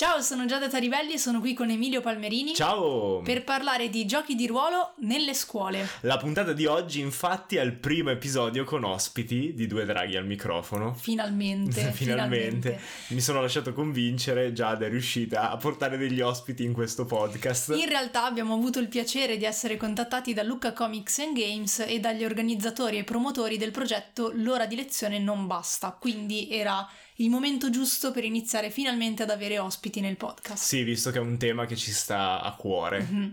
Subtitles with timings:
[0.00, 2.54] Ciao, sono Giada Taribelli e sono qui con Emilio Palmerini.
[2.54, 3.20] Ciao!
[3.20, 5.86] Per parlare di giochi di ruolo nelle scuole.
[6.00, 10.24] La puntata di oggi infatti è il primo episodio con ospiti di Due Draghi al
[10.24, 10.94] microfono.
[10.94, 12.70] Finalmente, finalmente.
[12.70, 12.80] finalmente.
[13.08, 17.74] Mi sono lasciato convincere, Giada è riuscita a portare degli ospiti in questo podcast.
[17.76, 22.00] In realtà abbiamo avuto il piacere di essere contattati da Luca Comics and Games e
[22.00, 26.88] dagli organizzatori e promotori del progetto L'ora di lezione non basta, quindi era
[27.20, 30.62] il momento giusto per iniziare finalmente ad avere ospiti nel podcast.
[30.62, 33.06] Sì, visto che è un tema che ci sta a cuore.
[33.10, 33.30] Mm-hmm.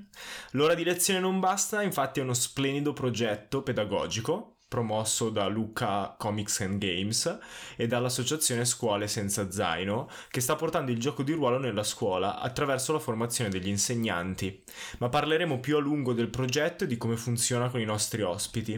[0.52, 6.60] L'ora di lezione non basta, infatti è uno splendido progetto pedagogico promosso da Luca Comics
[6.60, 7.40] and Games
[7.78, 12.92] e dall'associazione Scuole Senza Zaino, che sta portando il gioco di ruolo nella scuola attraverso
[12.92, 14.64] la formazione degli insegnanti.
[15.00, 18.78] Ma parleremo più a lungo del progetto e di come funziona con i nostri ospiti.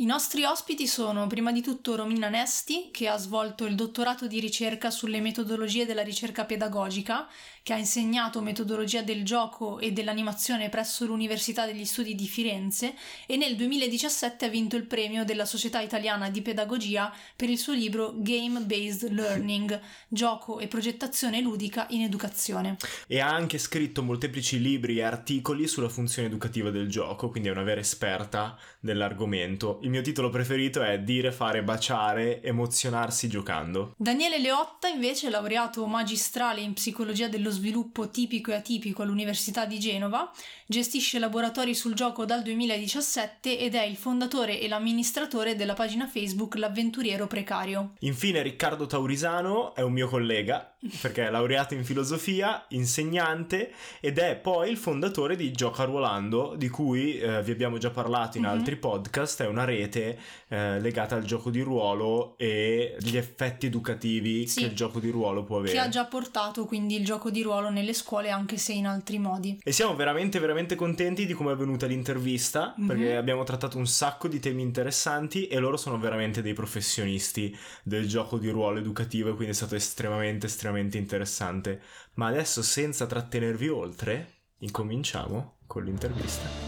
[0.00, 4.38] I nostri ospiti sono prima di tutto Romina Nesti, che ha svolto il dottorato di
[4.38, 7.26] ricerca sulle metodologie della ricerca pedagogica,
[7.64, 12.94] che ha insegnato metodologia del gioco e dell'animazione presso l'Università degli Studi di Firenze
[13.26, 17.72] e nel 2017 ha vinto il premio della Società Italiana di Pedagogia per il suo
[17.72, 22.76] libro Game Based Learning, gioco e progettazione ludica in educazione.
[23.08, 27.52] E ha anche scritto molteplici libri e articoli sulla funzione educativa del gioco, quindi è
[27.52, 33.94] una vera esperta dell'argomento il mio titolo preferito è Dire, fare, baciare, emozionarsi giocando.
[33.96, 39.78] Daniele Leotta invece è laureato magistrale in psicologia dello sviluppo tipico e atipico all'Università di
[39.78, 40.30] Genova,
[40.66, 46.56] gestisce laboratori sul gioco dal 2017 ed è il fondatore e l'amministratore della pagina Facebook
[46.56, 47.94] L'avventuriero precario.
[48.00, 54.36] Infine Riccardo Taurisano è un mio collega perché è laureato in filosofia, insegnante ed è
[54.36, 58.52] poi il fondatore di Gioca Ruolando di cui eh, vi abbiamo già parlato in mm-hmm.
[58.52, 63.66] altri podcast, è una rete rete eh, legata al gioco di ruolo e gli effetti
[63.66, 65.72] educativi sì, che il gioco di ruolo può avere.
[65.72, 69.18] Che ha già portato quindi il gioco di ruolo nelle scuole anche se in altri
[69.18, 69.60] modi.
[69.62, 72.88] E siamo veramente veramente contenti di come è venuta l'intervista mm-hmm.
[72.88, 78.08] perché abbiamo trattato un sacco di temi interessanti e loro sono veramente dei professionisti del
[78.08, 81.80] gioco di ruolo educativo e quindi è stato estremamente estremamente interessante.
[82.14, 86.67] Ma adesso senza trattenervi oltre, incominciamo con l'intervista.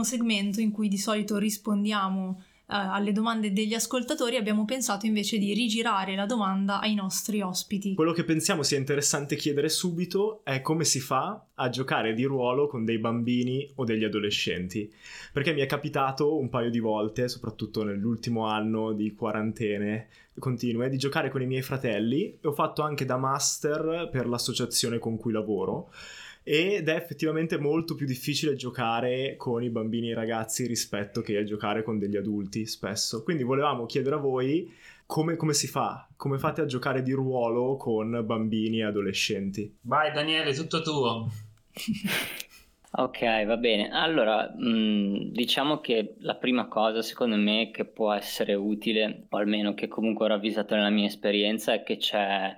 [0.00, 5.38] Primo segmento in cui di solito rispondiamo uh, alle domande degli ascoltatori abbiamo pensato invece
[5.38, 7.94] di rigirare la domanda ai nostri ospiti.
[7.94, 12.66] Quello che pensiamo sia interessante chiedere subito è come si fa a giocare di ruolo
[12.66, 14.90] con dei bambini o degli adolescenti,
[15.32, 20.96] perché mi è capitato un paio di volte, soprattutto nell'ultimo anno di quarantene continue, di
[20.96, 22.38] giocare con i miei fratelli.
[22.40, 25.90] E ho fatto anche da master per l'associazione con cui lavoro
[26.42, 31.36] ed è effettivamente molto più difficile giocare con i bambini e i ragazzi rispetto che
[31.36, 33.22] a giocare con degli adulti spesso.
[33.22, 34.72] Quindi volevamo chiedere a voi
[35.06, 36.06] come, come, si fa?
[36.16, 39.76] Come fate a giocare di ruolo con bambini e adolescenti?
[39.82, 41.28] Vai Daniele, tutto tuo.
[42.92, 43.90] ok, va bene.
[43.90, 49.36] Allora, mh, mm, diciamo che la prima cosa secondo me che può essere utile, o
[49.36, 52.56] almeno che comunque ho ravvisato nella mia esperienza, è che c'è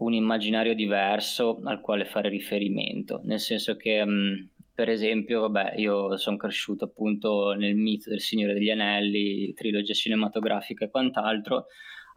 [0.00, 4.34] un immaginario diverso al quale fare riferimento, nel senso che mh, mm,
[4.74, 10.86] per esempio, vabbè, io sono cresciuto appunto nel mito del Signore degli Anelli, trilogia cinematografica
[10.86, 11.66] e quant'altro,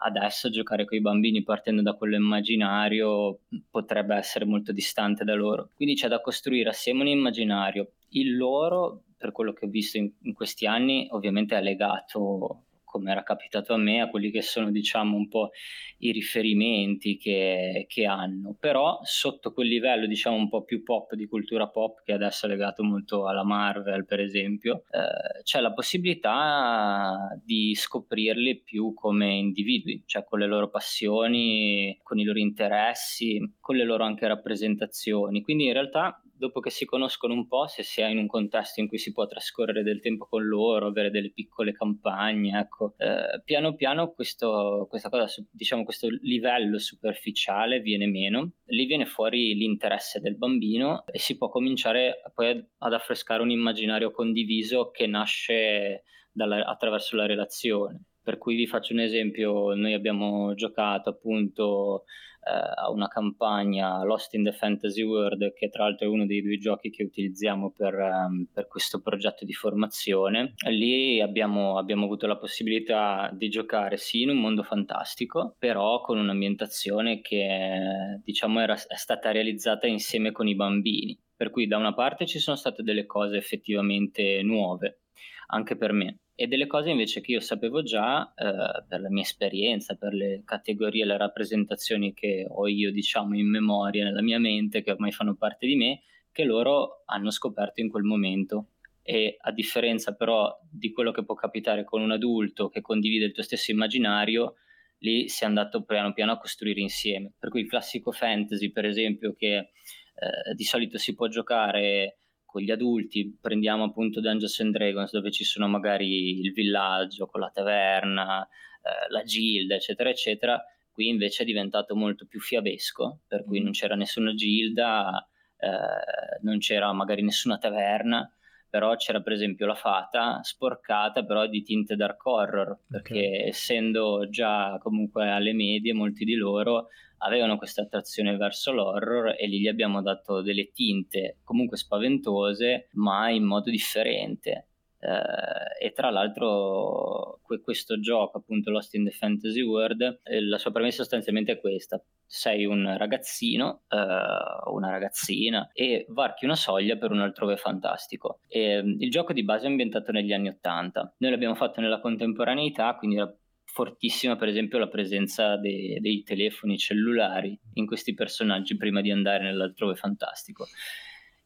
[0.05, 3.39] adesso giocare con i bambini partendo da quello immaginario
[3.69, 5.71] potrebbe essere molto distante da loro.
[5.75, 7.95] Quindi c'è da costruire assieme un immaginario.
[8.11, 12.63] Il loro, per quello che ho visto in, in questi anni, ovviamente è legato
[12.93, 15.49] come era capitato a me, a quelli che sono diciamo un po'
[15.97, 21.25] i riferimenti che, che, hanno, però sotto quel livello diciamo un po' più pop di
[21.25, 27.35] cultura pop che adesso è legato molto alla Marvel per esempio, eh, c'è la possibilità
[27.43, 33.75] di scoprirli più come individui, cioè con le loro passioni, con i loro interessi, con
[33.75, 38.01] le loro anche rappresentazioni, quindi in realtà dopo che si conoscono un po', se si
[38.01, 41.31] è in un contesto in cui si può trascorrere del tempo con loro, avere delle
[41.31, 48.51] piccole campagne, ecco, eh, piano piano questo, questa cosa, diciamo questo livello superficiale viene meno,
[48.65, 54.11] lì viene fuori l'interesse del bambino e si può cominciare poi ad, affrescare un immaginario
[54.11, 58.03] condiviso che nasce dalla, attraverso la relazione.
[58.21, 62.03] Per cui vi faccio un esempio, noi abbiamo giocato appunto
[62.43, 66.57] a una campagna Lost in the Fantasy World, che tra l'altro è uno dei due
[66.57, 70.53] giochi che utilizziamo per, um, per questo progetto di formazione.
[70.69, 76.17] Lì abbiamo, abbiamo, avuto la possibilità di giocare sì in un mondo fantastico, però con
[76.17, 81.17] un'ambientazione che diciamo era, è stata realizzata insieme con i bambini.
[81.35, 85.01] Per cui da una parte ci sono state delle cose effettivamente nuove,
[85.47, 89.21] anche per me e delle cose invece che io sapevo già eh, per la mia
[89.21, 94.81] esperienza, per le categorie, le rappresentazioni che ho io diciamo in memoria nella mia mente,
[94.81, 96.01] che ormai fanno parte di me,
[96.31, 98.69] che loro hanno scoperto in quel momento.
[99.03, 103.33] E a differenza però di quello che può capitare con un adulto che condivide il
[103.33, 104.55] tuo stesso immaginario,
[104.99, 107.33] lì si è andato piano piano a costruire insieme.
[107.37, 112.17] Per cui il classico fantasy, per esempio, che eh, di solito si può giocare
[112.53, 117.41] con gli adulti, prendiamo appunto Dungeons and Dragons dove ci sono magari il villaggio con
[117.41, 120.63] la taverna, eh, la gilda, eccetera, eccetera.
[120.91, 123.63] Qui invece è diventato molto più fiabesco, per cui mm.
[123.63, 125.27] non c'era nessuna gilda,
[125.57, 128.31] eh, non c'era magari nessuna taverna,
[128.69, 133.47] però c'era per esempio la fata sporcata però di tinte dark horror, perché okay.
[133.47, 136.89] essendo già comunque alle medie molti di loro
[137.23, 143.29] avevano questa attrazione verso l'horror e lì gli abbiamo dato delle tinte comunque spaventose, ma
[143.29, 144.67] in modo differente.
[145.03, 150.57] Uh, e tra l'altro que- questo gioco appunto Lost in the Fantasy World eh, la
[150.57, 152.01] sua premessa sostanzialmente è questa.
[152.25, 158.39] Sei un ragazzino uh, una ragazzina e varchi una soglia per un altrove fantastico.
[158.47, 161.99] E, um, il gioco di base è ambientato negli anni 80 noi l'abbiamo fatto nella
[161.99, 163.35] contemporaneità quindi era
[163.73, 169.45] fortissima per esempio la presenza de- dei telefoni cellulari in questi personaggi prima di andare
[169.45, 170.67] nell'altrove fantastico.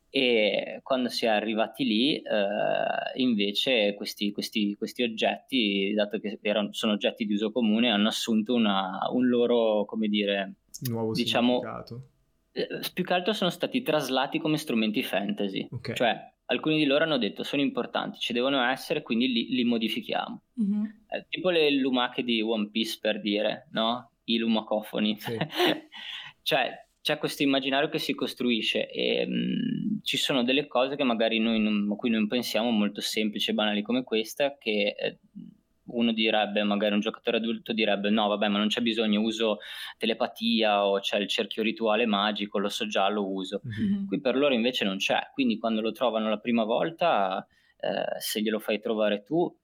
[0.10, 6.74] E quando si è arrivati lì eh, invece questi, questi, questi, oggetti dato che erano,
[6.74, 10.56] sono oggetti di uso comune hanno assunto una, un loro come dire
[10.90, 12.10] nuovo diciamo significato.
[12.52, 15.68] eh, più che altro sono stati traslati come strumenti fantasy.
[15.72, 15.96] Okay.
[15.96, 20.42] cioè alcuni di loro hanno detto sono importanti, ci devono essere, quindi li, li modifichiamo.
[20.62, 20.84] Mm-hmm.
[21.08, 24.12] Eh, tipo le lumache di One Piece per dire, no?
[24.26, 25.18] I lumacofoni.
[25.20, 25.38] Sì.
[26.42, 31.04] cioè, c'è questo immaginario che si costruisce e mh, mm, ci sono delle cose che
[31.04, 35.20] magari noi non, a cui non pensiamo molto semplici e banali come questa che eh,
[35.88, 39.60] uno direbbe, magari un giocatore adulto direbbe no vabbè ma non c'è bisogno, uso
[39.98, 43.62] telepatia o c'è il cerchio rituale magico, lo so già, lo uso.
[43.66, 44.06] Mm-hmm.
[44.08, 47.46] Qui per loro invece non c'è, quindi quando lo trovano la prima volta,
[47.80, 49.56] eh, se glielo fai trovare tu,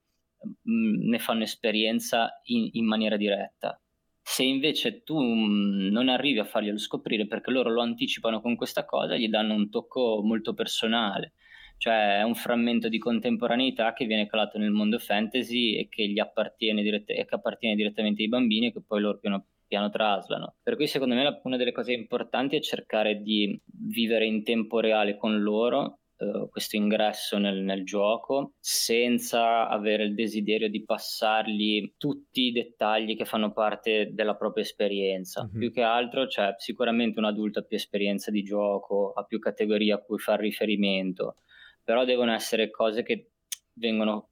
[0.62, 3.78] mh, mm, ne fanno esperienza in, in, maniera diretta.
[4.22, 8.84] Se invece tu mm, non arrivi a farglielo scoprire perché loro lo anticipano con questa
[8.84, 11.32] cosa, gli danno un tocco molto personale
[11.76, 16.18] cioè è un frammento di contemporaneità che viene calato nel mondo fantasy e che gli
[16.18, 20.56] appartiene, dirett- e che appartiene direttamente ai bambini e che poi loro piano piano traslano.
[20.62, 25.16] Per cui secondo me una delle cose importanti è cercare di vivere in tempo reale
[25.16, 32.42] con loro Uh, questo ingresso nel, nel, gioco senza avere il desiderio di passargli tutti
[32.42, 35.42] i dettagli che fanno parte della propria esperienza.
[35.42, 35.58] Mm-hmm.
[35.58, 39.92] Più che altro, cioè, sicuramente un adulto ha più esperienza di gioco, ha più categorie
[39.92, 41.38] a cui fare riferimento
[41.84, 43.30] però devono essere cose che
[43.74, 44.30] vengono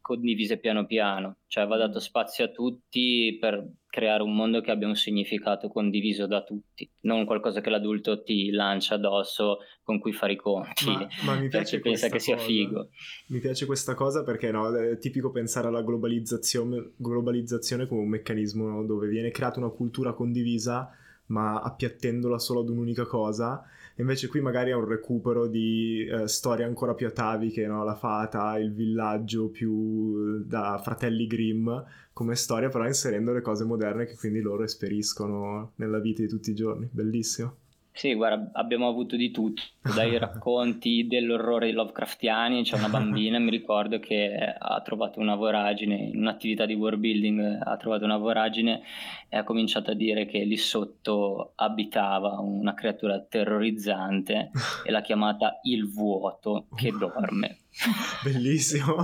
[0.00, 4.86] condivise piano piano, cioè va dato spazio a tutti per creare un mondo che abbia
[4.86, 10.34] un significato condiviso da tutti, non qualcosa che l'adulto ti lancia addosso con cui fare
[10.34, 12.24] i conti, ma, ma mi piace pensa che cosa.
[12.24, 12.90] sia figo.
[13.28, 18.84] Mi piace questa cosa perché no, è tipico pensare alla globalizzazione, globalizzazione come un meccanismo
[18.84, 20.96] dove viene creata una cultura condivisa
[21.26, 23.64] ma appiattendola solo ad un'unica cosa
[23.96, 27.84] Invece qui magari è un recupero di eh, storie ancora più ataviche, no?
[27.84, 31.70] La fata, il villaggio più eh, da fratelli Grimm
[32.12, 36.50] come storia, però inserendo le cose moderne che quindi loro esperiscono nella vita di tutti
[36.50, 36.88] i giorni.
[36.90, 37.61] Bellissimo.
[37.94, 39.62] Sì, guarda, abbiamo avuto di tutto,
[39.94, 46.18] dai racconti dell'orrore Lovecraftiani, c'è una bambina, mi ricordo, che ha trovato una voragine, in
[46.18, 48.82] un'attività di world building ha trovato una voragine
[49.28, 54.50] e ha cominciato a dire che lì sotto abitava una creatura terrorizzante
[54.84, 57.61] e l'ha chiamata il vuoto che dorme.
[58.22, 58.96] Bellissimo.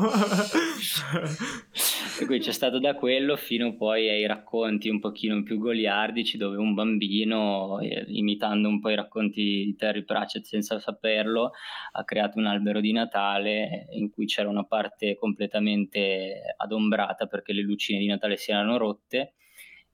[2.20, 6.58] e qui c'è stato da quello fino poi ai racconti un pochino più goliardici dove
[6.58, 11.52] un bambino, eh, imitando un po' i racconti di Terry Pratchett senza saperlo,
[11.92, 17.62] ha creato un albero di Natale in cui c'era una parte completamente adombrata perché le
[17.62, 19.32] lucine di Natale si erano rotte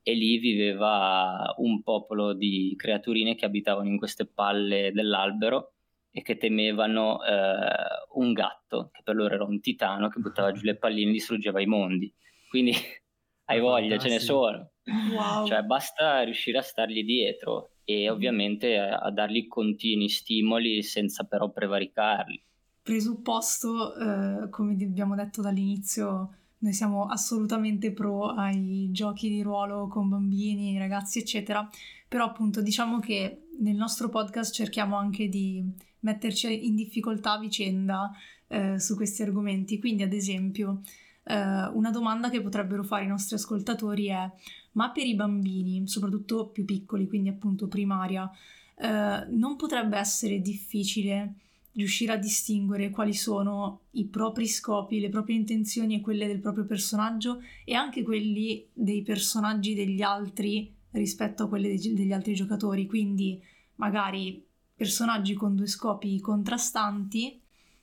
[0.03, 5.74] e lì viveva un popolo di creaturine che abitavano in queste palle dell'albero
[6.17, 7.67] e che temevano eh,
[8.13, 11.61] un gatto, che per loro era un titano che buttava giù le palline e distruggeva
[11.61, 12.15] i mondi.
[12.49, 12.73] Quindi
[13.47, 14.71] hai voglia, ce ne sono.
[14.85, 15.45] Wow.
[15.45, 21.51] Cioè basta riuscire a stargli dietro e ovviamente a, a dargli continui stimoli senza però
[21.51, 22.41] prevaricarli.
[22.81, 30.09] Presupposto, eh, come abbiamo detto dall'inizio, noi siamo assolutamente pro ai giochi di ruolo con
[30.09, 31.69] bambini, ragazzi, eccetera,
[32.07, 38.13] però appunto diciamo che nel nostro podcast cerchiamo anche di metterci in difficoltà a vicenda
[38.47, 39.79] eh, su questi argomenti.
[39.79, 40.83] Quindi, ad esempio,
[41.25, 44.31] eh, una domanda che potrebbero fare i nostri ascoltatori è:
[44.73, 48.31] ma per i bambini, soprattutto più piccoli, quindi appunto primaria,
[48.77, 51.35] eh, non potrebbe essere difficile
[51.75, 56.65] riuscire a distinguere quali sono i propri scopi, le proprie intenzioni e quelle del proprio
[56.65, 62.87] personaggio e anche quelli dei personaggi degli altri rispetto a quelli degli altri giocatori.
[62.87, 63.43] Quindi
[63.77, 64.44] magari
[64.75, 67.41] personaggi con due scopi contrastanti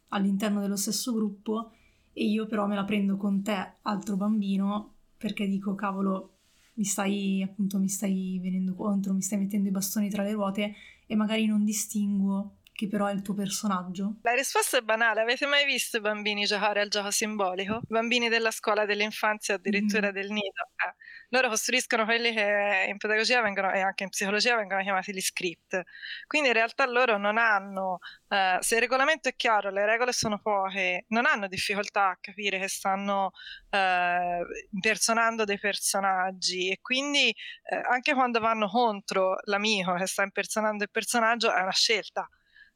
[0.09, 1.71] all'interno dello stesso gruppo
[2.13, 6.37] e io però me la prendo con te, altro bambino, perché dico cavolo,
[6.75, 10.75] mi stai appunto mi stai venendo contro, mi stai mettendo i bastoni tra le ruote
[11.05, 14.15] e magari non distinguo che però è il tuo personaggio?
[14.23, 15.21] La risposta è banale.
[15.21, 17.75] Avete mai visto i bambini giocare al gioco simbolico?
[17.75, 20.13] I bambini della scuola dell'infanzia, addirittura mm.
[20.13, 20.69] del nido.
[20.75, 20.95] Eh.
[21.29, 25.81] Loro costruiscono quelli che in pedagogia vengono, e anche in psicologia vengono chiamati gli script.
[26.27, 30.39] Quindi in realtà loro non hanno, eh, se il regolamento è chiaro, le regole sono
[30.39, 33.31] poche, non hanno difficoltà a capire che stanno
[33.69, 34.39] eh,
[34.71, 40.91] impersonando dei personaggi e quindi eh, anche quando vanno contro l'amico che sta impersonando il
[40.91, 42.27] personaggio è una scelta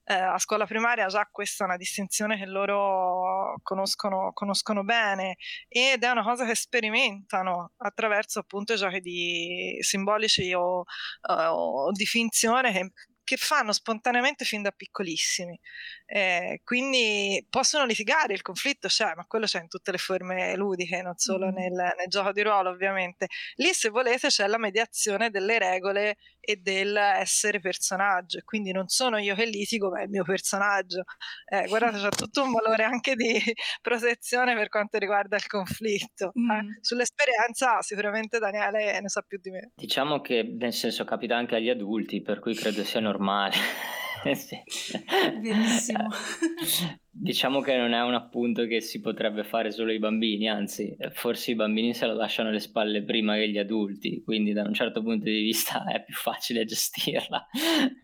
[0.05, 6.03] eh, a scuola primaria già questa è una distinzione che loro conoscono, conoscono, bene ed
[6.03, 12.71] è una cosa che sperimentano attraverso appunto giochi di simbolici o, uh, o di finzione
[12.71, 12.91] che
[13.25, 15.59] che fanno spontaneamente fin da piccolissimi.
[16.05, 21.01] Eh, quindi possono litigare, il conflitto c'è, ma quello c'è in tutte le forme ludiche,
[21.01, 23.27] non solo nel, nel, gioco di ruolo ovviamente.
[23.55, 29.33] Lì se volete c'è la mediazione delle regole e dell'essere personaggio, quindi non sono io
[29.35, 31.03] che litigo, ma è il mio personaggio.
[31.47, 33.33] Eh, guardate, c'è tutto un valore anche di
[33.81, 36.31] protezione per quanto riguarda il conflitto.
[36.39, 36.51] Mm.
[36.51, 36.77] Eh.
[36.81, 39.71] Sull'esperienza sicuramente Daniele ne sa più di me.
[39.75, 43.55] Diciamo che nel senso capita anche agli adulti, per cui credo sia normale.
[44.33, 44.57] sì.
[45.41, 46.07] Benissimo.
[47.11, 51.51] Diciamo che non è un appunto che si potrebbe fare solo ai bambini, anzi, forse
[51.51, 55.01] i bambini se lo lasciano alle spalle prima che gli adulti, quindi da un certo
[55.01, 57.45] punto di vista è più facile gestirla.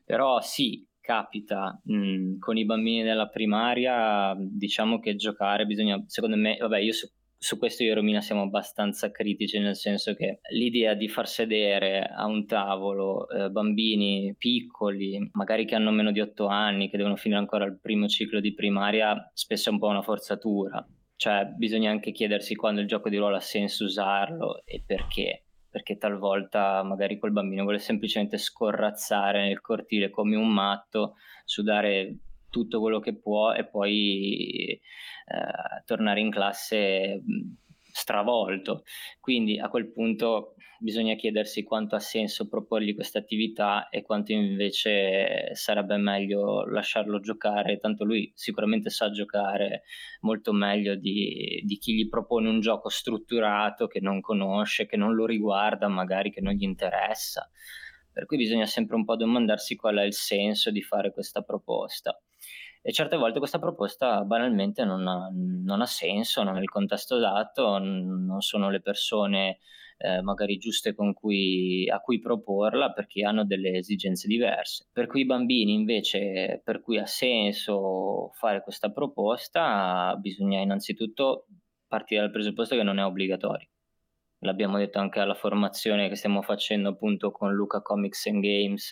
[0.06, 6.38] Però sì, capita mh, mm, con i bambini della primaria, diciamo che giocare bisogna, secondo
[6.38, 7.10] me, vabbè, io su
[7.44, 12.04] su questo io e Romina siamo abbastanza critici, nel senso che l'idea di far sedere
[12.04, 17.16] a un tavolo eh, bambini piccoli, magari che hanno meno di 8 anni, che devono
[17.16, 20.88] finire ancora il primo ciclo di primaria, spesso è un po' una forzatura.
[21.16, 25.46] Cioè, bisogna anche chiedersi quando il gioco di ruolo ha senso usarlo e perché.
[25.68, 32.18] Perché talvolta magari quel bambino vuole semplicemente scorrazzare nel cortile come un matto, sudare
[32.52, 37.24] tutto quello che può e poi eh, tornare in classe
[37.92, 38.84] stravolto.
[39.20, 45.54] Quindi a quel punto bisogna chiedersi quanto ha senso proporgli questa attività e quanto invece
[45.54, 49.84] sarebbe meglio lasciarlo giocare, tanto lui sicuramente sa giocare
[50.22, 55.14] molto meglio di, di chi gli propone un gioco strutturato che non conosce, che non
[55.14, 57.48] lo riguarda, magari che non gli interessa.
[58.12, 62.20] Per cui bisogna sempre un po' domandarsi qual è il senso di fare questa proposta
[62.82, 67.20] e certe volte questa proposta banalmente non ha, non ha senso, non è il contesto
[67.20, 69.60] dato, non sono le persone
[70.04, 74.88] eh, magari giuste cui, a cui proporla perché hanno delle esigenze diverse.
[74.92, 81.46] Per cui i bambini invece per cui ha senso fare questa proposta bisogna innanzitutto
[81.88, 83.68] partire dal presupposto che non è obbligatorio.
[84.40, 88.92] L'abbiamo detto anche alla formazione che stiamo facendo appunto con Luca Comics and Games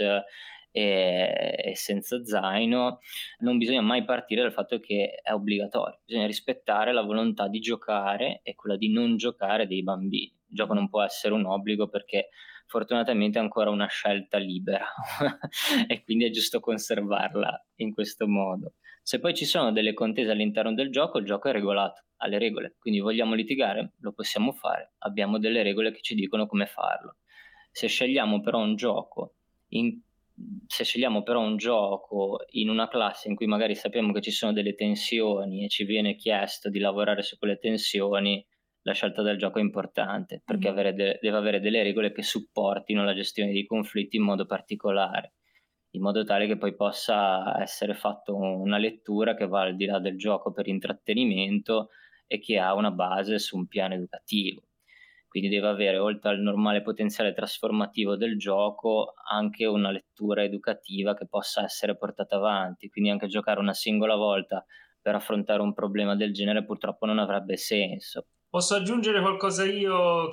[0.71, 2.99] e, e senza zaino,
[3.39, 8.41] non bisogna mai partire dal fatto che è obbligatorio, bisogna rispettare la volontà di giocare
[8.43, 10.37] e quella di non giocare dei bambini.
[10.49, 12.29] Il gioco non può essere un obbligo perché
[12.65, 14.85] fortunatamente è ancora una scelta libera
[15.87, 18.73] e quindi è giusto conservarla in questo modo.
[19.01, 22.75] Se poi ci sono delle contese all'interno del gioco, il gioco è regolato alle regole,
[22.77, 27.17] quindi vogliamo litigare, lo possiamo fare, abbiamo delle regole che ci dicono come farlo.
[27.71, 29.35] Se scegliamo però un gioco
[29.69, 29.99] in
[30.67, 34.53] se scegliamo però un gioco in una classe in cui magari sappiamo che ci sono
[34.53, 38.45] delle tensioni e ci viene chiesto di lavorare su quelle tensioni,
[38.83, 40.71] la scelta del gioco è importante perché mm.
[40.71, 45.33] avere de- deve avere delle regole che supportino la gestione dei conflitti in modo particolare.
[45.91, 49.99] in modo tale che poi possa essere fatta una lettura che va al di là
[49.99, 51.89] del gioco per intrattenimento
[52.27, 54.68] e che ha una base su un piano educativo.
[55.29, 61.27] Quindi deve avere, oltre al normale potenziale trasformativo del gioco, anche una lettura educativa che
[61.27, 62.89] possa essere portata avanti.
[62.89, 64.65] Quindi anche giocare una singola volta
[65.01, 68.25] per affrontare un problema del genere purtroppo non avrebbe senso.
[68.49, 70.31] Posso aggiungere qualcosa io?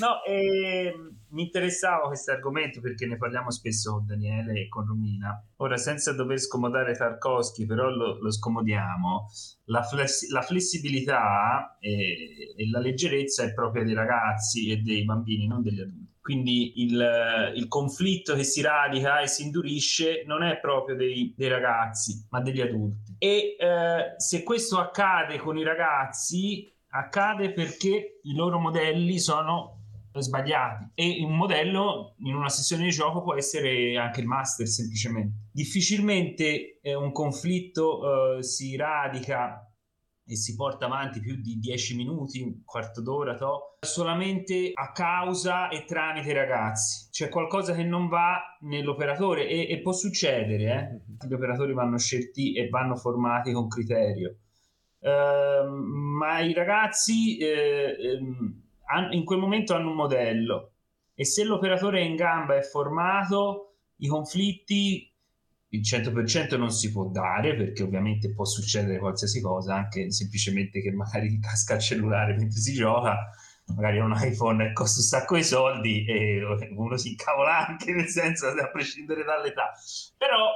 [0.00, 0.90] No, eh,
[1.30, 5.38] mi interessava questo argomento perché ne parliamo spesso con Daniele e con Romina.
[5.56, 9.26] Ora, senza dover scomodare Tarkovsky, però lo, lo scomodiamo,
[9.64, 15.46] la, flessi- la flessibilità e, e, la leggerezza è propria dei ragazzi e dei bambini,
[15.46, 16.16] non degli adulti.
[16.22, 21.48] Quindi il, il conflitto che si radica e si indurisce non è proprio dei, dei
[21.48, 23.16] ragazzi, ma degli adulti.
[23.18, 29.76] E eh, se questo accade con i ragazzi, accade perché i loro modelli sono
[30.12, 35.50] sbagliati e un modello in una sessione di gioco può essere anche il master semplicemente
[35.52, 39.68] difficilmente eh, un conflitto eh, si radica
[40.30, 45.68] e si porta avanti più di 10 minuti, un quarto d'ora, to, solamente a causa
[45.70, 47.08] e tramite i ragazzi.
[47.10, 51.26] C'è qualcosa che non va nell'operatore e, e può succedere, eh?
[51.26, 54.36] Gli operatori vanno scelti e vanno formati con criterio.
[55.00, 58.62] Uh, ma i ragazzi eh, ehm,
[59.12, 60.72] in quel momento hanno un modello
[61.14, 65.12] e se l'operatore è in gamba e formato, i conflitti
[65.70, 70.92] il 100% non si può dare perché ovviamente può succedere qualsiasi cosa, anche semplicemente che
[70.92, 73.16] magari casca il cellulare mentre si gioca,
[73.74, 76.40] magari un iPhone costa un sacco di soldi e
[76.74, 79.72] uno si incavola anche nel senso a prescindere dall'età.
[80.16, 80.52] Però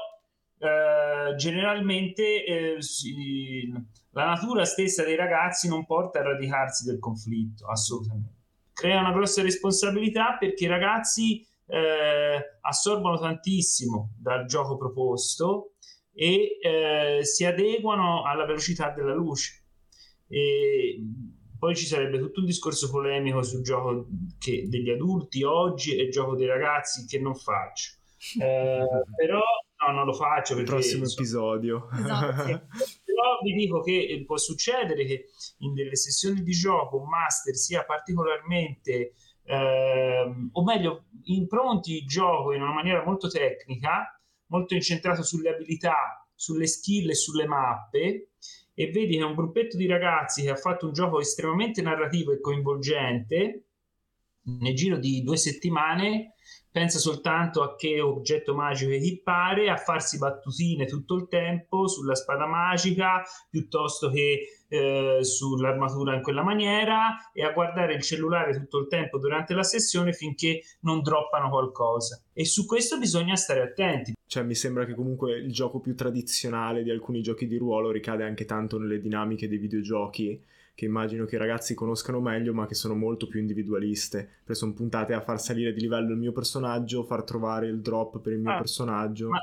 [0.63, 3.69] eh, generalmente eh, si,
[4.11, 8.41] la natura stessa dei ragazzi non porta a radicarsi del conflitto, assolutamente.
[8.73, 15.75] Crea una grossa responsabilità perché i ragazzi eh, assorbono tantissimo dal gioco proposto
[16.15, 19.65] e eh, si adeguano alla velocità della luce.
[20.29, 21.03] E
[21.59, 26.37] poi ci sarebbe tutto un discorso polemico sul gioco degli adulti oggi e il gioco
[26.37, 27.95] dei ragazzi che non faccio.
[28.41, 29.43] Eh, però
[29.87, 30.71] no, non lo faccio perché...
[30.71, 31.89] prossimo episodio.
[31.93, 32.67] Esatto.
[33.05, 35.27] però vi dico che eh, può succedere che
[35.59, 39.15] in delle sessioni di gioco un master sia particolarmente,
[39.45, 46.27] ehm, o meglio, impronti il gioco in una maniera molto tecnica, molto incentrato sulle abilità,
[46.35, 48.31] sulle skill e sulle mappe,
[48.75, 52.41] e vedi che un gruppetto di ragazzi che ha fatto un gioco estremamente narrativo e
[52.41, 53.65] coinvolgente,
[54.45, 56.35] nel giro di due settimane
[56.73, 62.47] pensa soltanto a che oggetto magico equipare, a farsi battutine tutto il tempo sulla spada
[62.47, 68.89] magica piuttosto che eh, sull'armatura in quella maniera e a guardare il cellulare tutto il
[68.89, 72.23] tempo durante la sessione finché non droppano qualcosa.
[72.33, 74.15] E su questo bisogna stare attenti.
[74.27, 78.25] Cioè, mi sembra che comunque il gioco più tradizionale di alcuni giochi di ruolo ricade
[78.25, 80.43] anche tanto nelle dinamiche dei videogiochi
[80.75, 84.73] che immagino che i ragazzi conoscano meglio, ma che sono molto più individualiste, perché sono
[84.73, 88.41] puntate a far salire di livello il mio personaggio, far trovare il drop per il
[88.41, 89.29] mio ah, personaggio.
[89.29, 89.39] Ma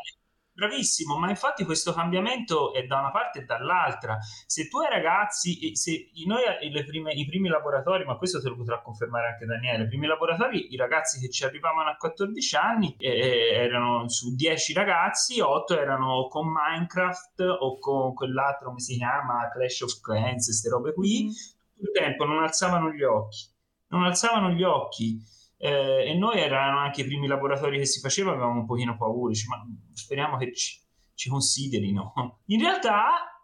[0.59, 4.17] Bravissimo, ma infatti questo cambiamento è da una parte e dall'altra.
[4.45, 6.41] Se tu hai ragazzi, se noi
[6.85, 10.73] prime, i primi laboratori, ma questo te lo potrà confermare anche Daniele, i primi laboratori,
[10.73, 16.27] i ragazzi che ci arrivavano a 14 anni eh, erano su 10 ragazzi, 8 erano
[16.27, 21.29] con Minecraft o con quell'altro, come si chiama, Clash of Clans, queste robe qui, mm.
[21.73, 23.47] tutto il tempo non alzavano gli occhi,
[23.87, 28.31] non alzavano gli occhi eh, e noi erano anche i primi laboratori che si faceva,
[28.31, 29.61] avevamo un pochino paura, dice, ma
[29.93, 30.79] speriamo che ci,
[31.13, 32.13] ci considerino.
[32.47, 33.43] In realtà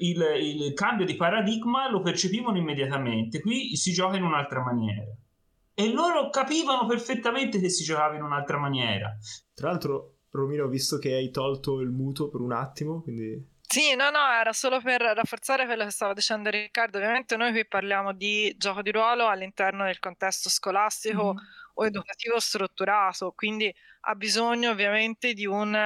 [0.00, 5.04] il, il, cambio di paradigma lo percepivano immediatamente, qui si gioca in un'altra maniera.
[5.72, 9.16] E loro capivano perfettamente che si giocava in un'altra maniera.
[9.54, 14.10] Tra l'altro, Romino, visto che hai tolto il muto per un attimo, quindi sì, no,
[14.10, 16.98] no, era solo per rafforzare quello che stava dicendo Riccardo.
[16.98, 21.36] Ovviamente noi qui parliamo di gioco di ruolo all'interno del contesto scolastico mm.
[21.74, 23.72] o educativo strutturato, quindi
[24.08, 25.76] ha bisogno ovviamente di, un,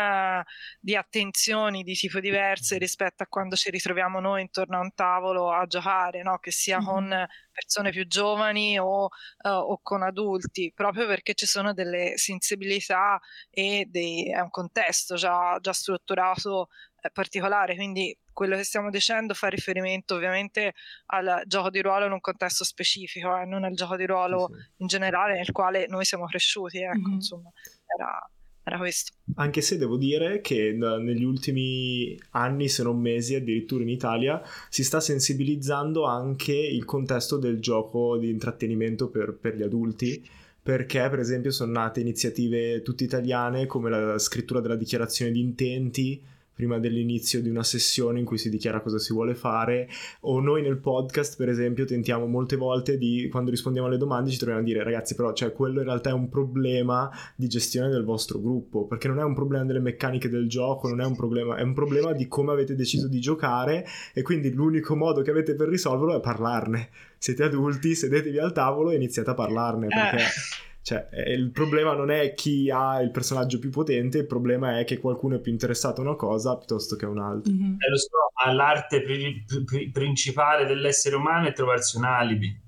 [0.78, 5.50] di attenzioni di tipo diverse rispetto a quando ci ritroviamo noi intorno a un tavolo
[5.50, 6.38] a giocare, no?
[6.38, 6.84] che sia mm.
[6.84, 13.18] con persone più giovani o, uh, o, con adulti, proprio perché ci sono delle sensibilità
[13.50, 16.68] e dei, è un contesto già, già strutturato
[17.08, 20.74] particolare, quindi quello che stiamo dicendo fa riferimento ovviamente
[21.06, 24.60] al gioco di ruolo in un contesto specifico, eh, non al gioco di ruolo sì,
[24.60, 24.68] sì.
[24.78, 27.12] in generale nel quale noi siamo cresciuti, ecco, mm-hmm.
[27.12, 27.50] insomma,
[27.98, 28.30] era,
[28.62, 29.12] era questo.
[29.36, 34.84] Anche se devo dire che negli ultimi anni, se non mesi, addirittura in Italia, si
[34.84, 40.28] sta sensibilizzando anche il contesto del gioco di intrattenimento per, per gli adulti
[40.62, 46.22] perché per esempio sono nate iniziative tutte italiane come la scrittura della dichiarazione di intenti
[46.60, 49.88] prima dell'inizio di una sessione in cui si dichiara cosa si vuole fare
[50.20, 54.36] o noi nel podcast per esempio tentiamo molte volte di quando rispondiamo alle domande ci
[54.36, 58.04] troviamo a dire ragazzi però cioè quello in realtà è un problema di gestione del
[58.04, 61.56] vostro gruppo perché non è un problema delle meccaniche del gioco non è un problema
[61.56, 65.54] è un problema di come avete deciso di giocare e quindi l'unico modo che avete
[65.54, 66.90] per risolverlo è parlarne.
[67.18, 71.94] Siete adulti sedetevi al tavolo e iniziate a parlarne perché eh cioè, eh, il problema
[71.94, 75.52] non è chi ha il personaggio più potente, il problema è che qualcuno è più
[75.52, 77.52] interessato a una cosa piuttosto che a un'altra.
[77.52, 77.72] Mm-hmm.
[77.72, 78.08] Eh, lo so,
[78.44, 82.58] ma l'arte pri- pri- principale dell'essere umano è trovarsi un alibi.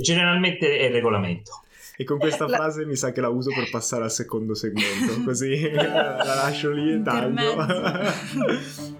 [0.00, 1.62] Generalmente è il regolamento.
[1.96, 2.56] E con questa la...
[2.56, 6.94] frase mi sa che la uso per passare al secondo segmento, così la lascio lì
[6.94, 8.98] e taglio.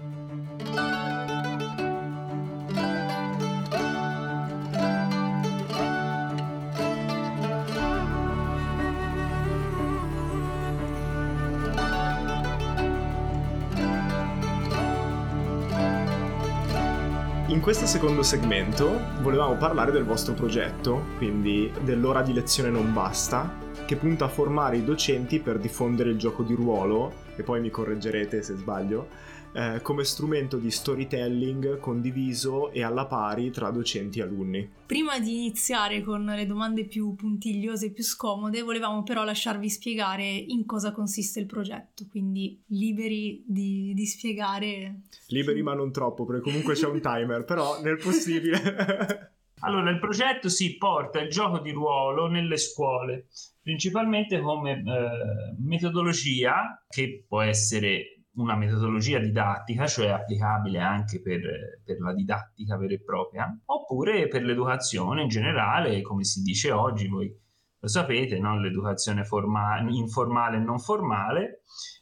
[17.61, 23.55] In questo secondo segmento volevamo parlare del vostro progetto, quindi dell'ora di lezione non basta,
[23.85, 27.69] che punta a formare i docenti per diffondere il gioco di ruolo, e poi mi
[27.69, 29.09] correggerete se sbaglio,
[29.53, 34.69] eh, come strumento di storytelling condiviso e alla pari tra docenti e alunni.
[34.85, 40.23] Prima di iniziare con le domande più puntigliose e più scomode, volevamo però lasciarvi spiegare
[40.23, 45.01] in cosa consiste il progetto, quindi liberi di, di spiegare.
[45.27, 49.29] Liberi ma non troppo, perché comunque c'è un timer, però nel possibile.
[49.63, 53.27] Allora, il progetto si porta il gioco di ruolo nelle scuole,
[53.61, 61.41] principalmente come eh, metodologia che può essere una metodologia didattica, cioè applicabile anche per,
[61.83, 67.07] per, la didattica vera e propria, oppure per l'educazione in generale, come si dice oggi,
[67.07, 67.33] voi
[67.79, 68.59] lo sapete, no?
[68.59, 71.61] l'educazione forma- informale e non formale,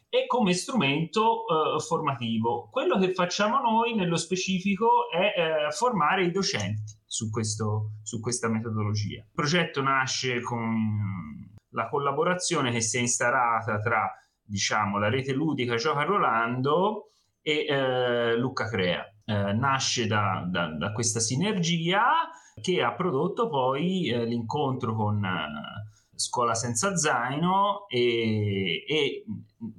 [0.09, 2.67] e come strumento eh, formativo.
[2.71, 8.49] Quello che facciamo noi nello specifico è eh, formare i docenti su, questo, su questa
[8.49, 9.21] metodologia.
[9.21, 14.11] Il progetto nasce con la collaborazione che si è instaurata tra
[14.49, 19.05] diciamo, la rete ludica Gioca Rolando e eh, Lucca Crea.
[19.25, 26.17] Eh, nasce da, da, da, questa sinergia che ha prodotto poi eh, l'incontro con eh,
[26.17, 29.25] Scuola Senza Zaino e, e,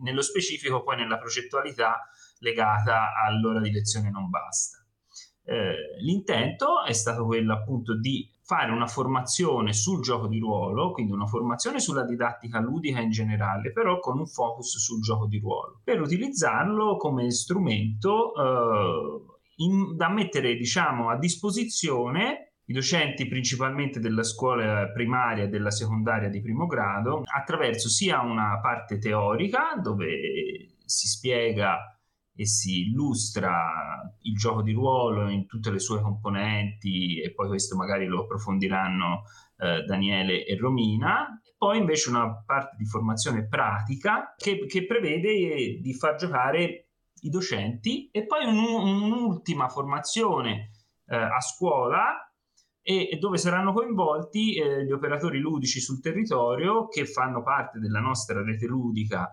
[0.03, 4.80] nello specifico poi nella progettualità legata all'ora di lezione non basta.
[5.51, 11.11] Eh, l'intento è stato quello appunto di fare una formazione sul gioco di ruolo, quindi
[11.11, 15.81] una formazione sulla didattica ludica in generale, però con un focus sul gioco di ruolo,
[15.83, 24.23] per utilizzarlo come strumento eh, in, da mettere diciamo, a disposizione i docenti principalmente della
[24.23, 31.09] scuola primaria e della secondaria di primo grado attraverso sia una parte teorica dove si
[31.09, 32.00] spiega
[32.41, 37.77] e si illustra il gioco di ruolo in tutte le sue componenti e poi questo
[37.77, 39.25] magari lo approfondiranno
[39.59, 41.39] eh, Daniele e Romina.
[41.59, 46.87] Poi invece una parte di formazione pratica che, che prevede di far giocare
[47.21, 50.71] i docenti e poi un, un'ultima formazione
[51.09, 52.27] eh, a scuola
[52.81, 58.43] e dove saranno coinvolti eh, gli operatori ludici sul territorio che fanno parte della nostra
[58.43, 59.31] rete ludica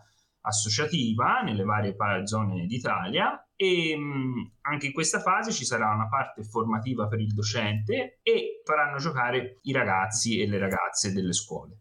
[0.47, 6.43] associativa nelle varie zone d'Italia e mh, anche in questa fase ci sarà una parte
[6.43, 11.77] formativa per il docente e faranno giocare i ragazzi e le ragazze delle scuole.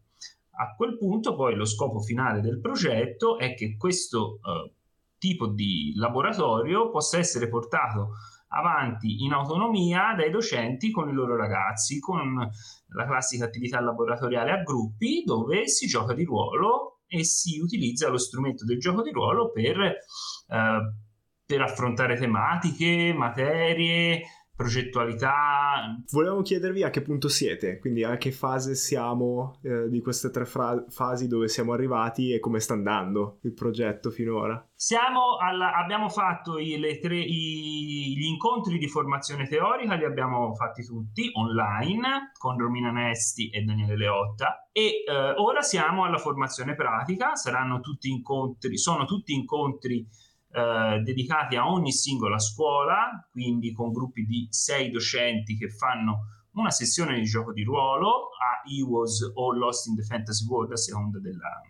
[0.59, 4.71] A quel punto poi lo scopo finale del progetto è che questo eh,
[5.19, 8.13] tipo di laboratorio possa essere portato
[8.49, 12.49] avanti in autonomia dai docenti con i loro ragazzi, con
[12.87, 18.17] la classica attività laboratoriale a gruppi dove si gioca di ruolo e si utilizza lo
[18.17, 20.93] strumento del gioco di ruolo per, eh,
[21.45, 24.21] per affrontare tematiche, materie,
[24.57, 25.95] progettualità.
[26.11, 30.45] Volevamo chiedervi a che punto siete, quindi a che fase siamo eh, di queste tre
[30.45, 34.67] fra- fasi dove siamo arrivati e come sta andando il progetto finora.
[34.75, 40.83] Siamo alla, abbiamo fatto i, tre, i, gli incontri di formazione teorica, li abbiamo fatti
[40.83, 47.35] tutti online con Romina Nesti e Daniele Leotta e eh, ora siamo alla formazione pratica,
[47.35, 50.07] saranno tutti incontri, sono tutti incontri
[50.49, 56.71] eh, dedicati a ogni singola scuola, quindi con gruppi di sei docenti che fanno una
[56.71, 61.19] sessione di gioco di ruolo a EWOS o Lost in the Fantasy World a seconda
[61.19, 61.61] della,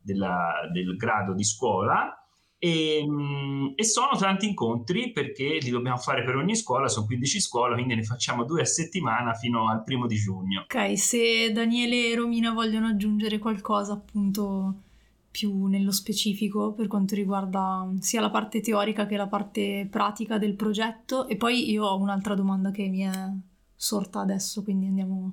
[0.00, 2.18] della, del grado di scuola
[2.56, 7.40] E, mm, e, sono tanti incontri perché li dobbiamo fare per ogni scuola, sono 15
[7.40, 10.62] scuole, quindi ne facciamo due a settimana fino al primo di giugno.
[10.62, 14.76] Ok, se Daniele e Romina vogliono aggiungere qualcosa appunto
[15.34, 20.54] più nello specifico per quanto riguarda sia la parte teorica che la parte pratica del
[20.54, 21.26] progetto.
[21.26, 23.32] E poi io ho un'altra domanda che mi è
[23.74, 25.32] sorta adesso, quindi andiamo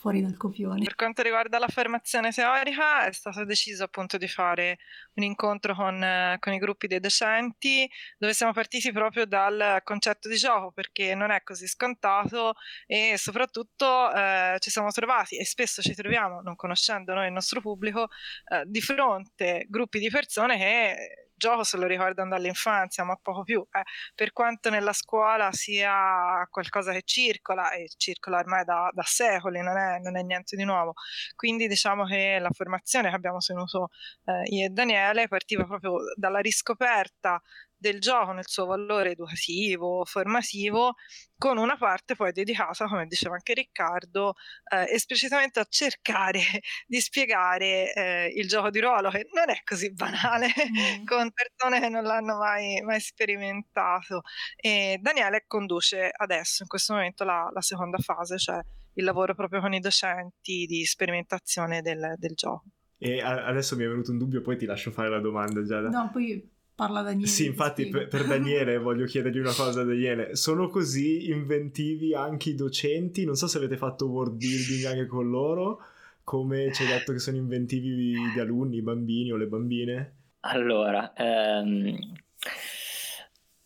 [0.00, 0.82] fuori dal copione.
[0.82, 4.78] Per quanto riguarda la formazione teorica, è stato deciso appunto di fare
[5.14, 10.36] un incontro con, con, i gruppi dei docenti, dove siamo partiti proprio dal concetto di
[10.36, 12.54] gioco, perché non è così scontato
[12.86, 17.60] e soprattutto eh, ci siamo trovati e spesso ci troviamo, non conoscendo noi il nostro
[17.60, 18.08] pubblico,
[18.48, 23.66] eh, di fronte gruppi di persone che gioco se lo ricordano dall'infanzia, ma poco più.
[23.70, 23.82] Eh,
[24.14, 29.76] per quanto nella scuola sia qualcosa che circola, e circola ormai da, da secoli, non
[29.78, 30.92] è, non è, niente di nuovo.
[31.34, 33.88] Quindi diciamo che la formazione che abbiamo tenuto
[34.26, 37.40] eh, io e Daniele partiva proprio dalla riscoperta
[37.80, 40.94] del gioco nel suo valore educativo, formativo,
[41.38, 44.34] con una parte poi dedicata, come diceva anche Riccardo,
[44.70, 46.40] eh, esplicitamente a cercare
[46.86, 51.04] di spiegare eh, il gioco di ruolo, che non è così banale, mm.
[51.08, 54.20] con persone che non l'hanno mai, mai sperimentato.
[54.56, 58.60] E Daniele conduce adesso, in questo momento, la, la, seconda fase, cioè
[58.94, 62.64] il lavoro proprio con i docenti di sperimentazione del, del gioco.
[62.98, 65.88] E adesso mi è venuto un dubbio, poi ti lascio fare la domanda, Giada.
[65.88, 66.46] No, poi
[66.80, 67.26] parla Daniele.
[67.26, 70.34] Sì, infatti per, per, Daniele voglio chiedergli una cosa, Daniele.
[70.34, 73.26] Sono così inventivi anche i docenti?
[73.26, 75.82] Non so se avete fatto world building anche con loro,
[76.24, 80.14] come ci hai detto che sono inventivi gli alunni, i bambini o le bambine?
[80.40, 81.98] Allora, ehm,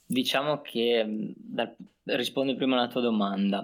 [0.04, 1.72] diciamo che dal,
[2.02, 3.62] rispondo prima alla tua domanda.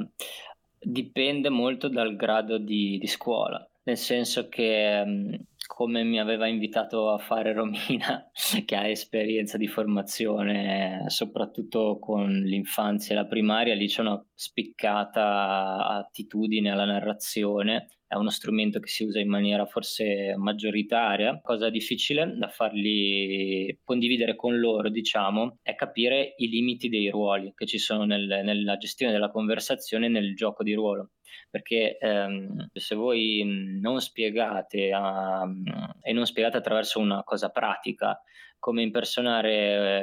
[0.83, 7.19] Dipende molto dal grado di, di scuola, nel senso che come mi aveva invitato a
[7.19, 8.29] fare Romina,
[8.67, 15.87] che ha esperienza di formazione soprattutto con l'infanzia e la primaria, lì c'è una spiccata
[15.87, 21.41] attitudine alla narrazione, è uno strumento che si usa in maniera forse maggioritaria.
[21.41, 27.67] Cosa difficile da farli condividere con loro, diciamo, è capire i limiti dei ruoli che
[27.67, 31.11] ci sono nel, nella gestione della conversazione nel gioco di ruolo
[31.51, 35.47] perché ehm, se voi non spiegate a,
[36.03, 38.21] e non spiegate attraverso una cosa pratica
[38.59, 39.55] come impersonare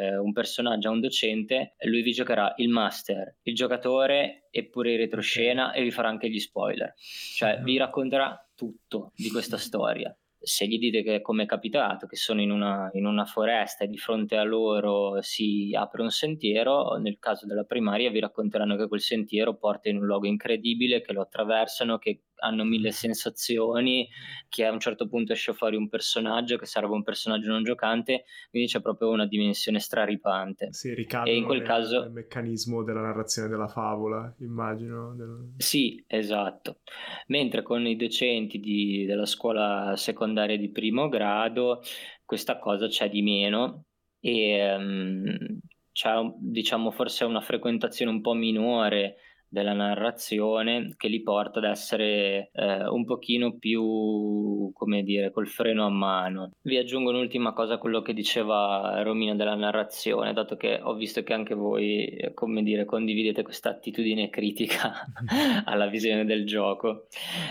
[0.10, 4.94] eh, un personaggio a un docente, lui vi giocherà il master, il giocatore e pure
[4.94, 6.94] il retroscena e vi farà anche gli spoiler,
[7.36, 12.16] cioè vi racconterà tutto di questa storia se gli dite che come è capitato, che
[12.16, 16.96] sono in una, in una, foresta e di fronte a loro si apre un sentiero,
[16.98, 21.14] nel caso della primaria vi racconteranno che quel sentiero porta in un luogo incredibile, che
[21.14, 24.08] lo attraversano, che hanno mille sensazioni,
[24.50, 28.26] che a un certo punto esce fuori un personaggio che sarebbe un personaggio non giocante,
[28.50, 30.70] quindi c'è proprio una dimensione straripante.
[30.72, 32.04] Sì, ricade in quel caso...
[32.04, 35.16] il meccanismo della narrazione della favola, immagino.
[35.16, 35.54] Del...
[35.58, 36.80] Sì, esatto.
[37.28, 41.82] Mentre con i docenti di, della scuola secondaria di primo grado
[42.26, 43.86] questa cosa c'è di meno
[44.20, 45.60] e um,
[45.94, 49.16] c'è diciamo forse una frequentazione un po' minore
[49.50, 55.86] della narrazione che li porta ad essere eh, un pochino più, come dire, col freno
[55.86, 56.52] a mano.
[56.62, 61.24] Vi aggiungo un'ultima cosa a quello che diceva Romina della narrazione, dato che ho visto
[61.24, 65.06] che anche voi, come dire, condividete questa attitudine critica
[65.66, 67.08] alla visione del gioco.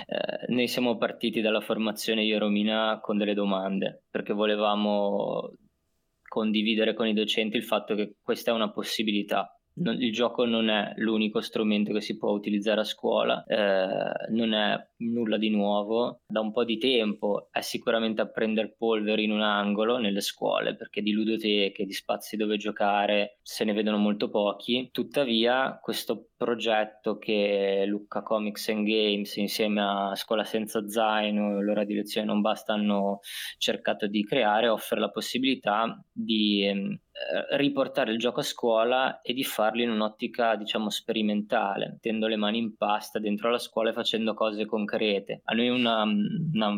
[0.06, 5.52] Eh, noi siamo partiti dalla formazione io e Romina con delle domande, perché volevamo
[6.28, 10.94] condividere con i docenti il fatto che questa è una possibilità il gioco non è
[10.96, 16.20] l'unico strumento che si può utilizzare a scuola, eh, non è nulla di nuovo.
[16.26, 20.74] Da un po' di tempo è sicuramente a prendere polvere in un angolo nelle scuole,
[20.74, 24.88] perché di ludoteche, di spazi dove giocare se ne vedono molto pochi.
[24.90, 31.84] Tuttavia, questo progetto che Lucca Comics and Games insieme a Scuola Senza Zaino e l'ora
[31.84, 33.20] di lezione non basta hanno
[33.58, 37.00] cercato di creare offre la possibilità di ehm, eh,
[37.57, 42.59] riportare il gioco a scuola e di farlo in un'ottica diciamo sperimentale, mettendo le mani
[42.59, 45.40] in pasta dentro la scuola e facendo cose concrete.
[45.44, 46.68] A noi una, una,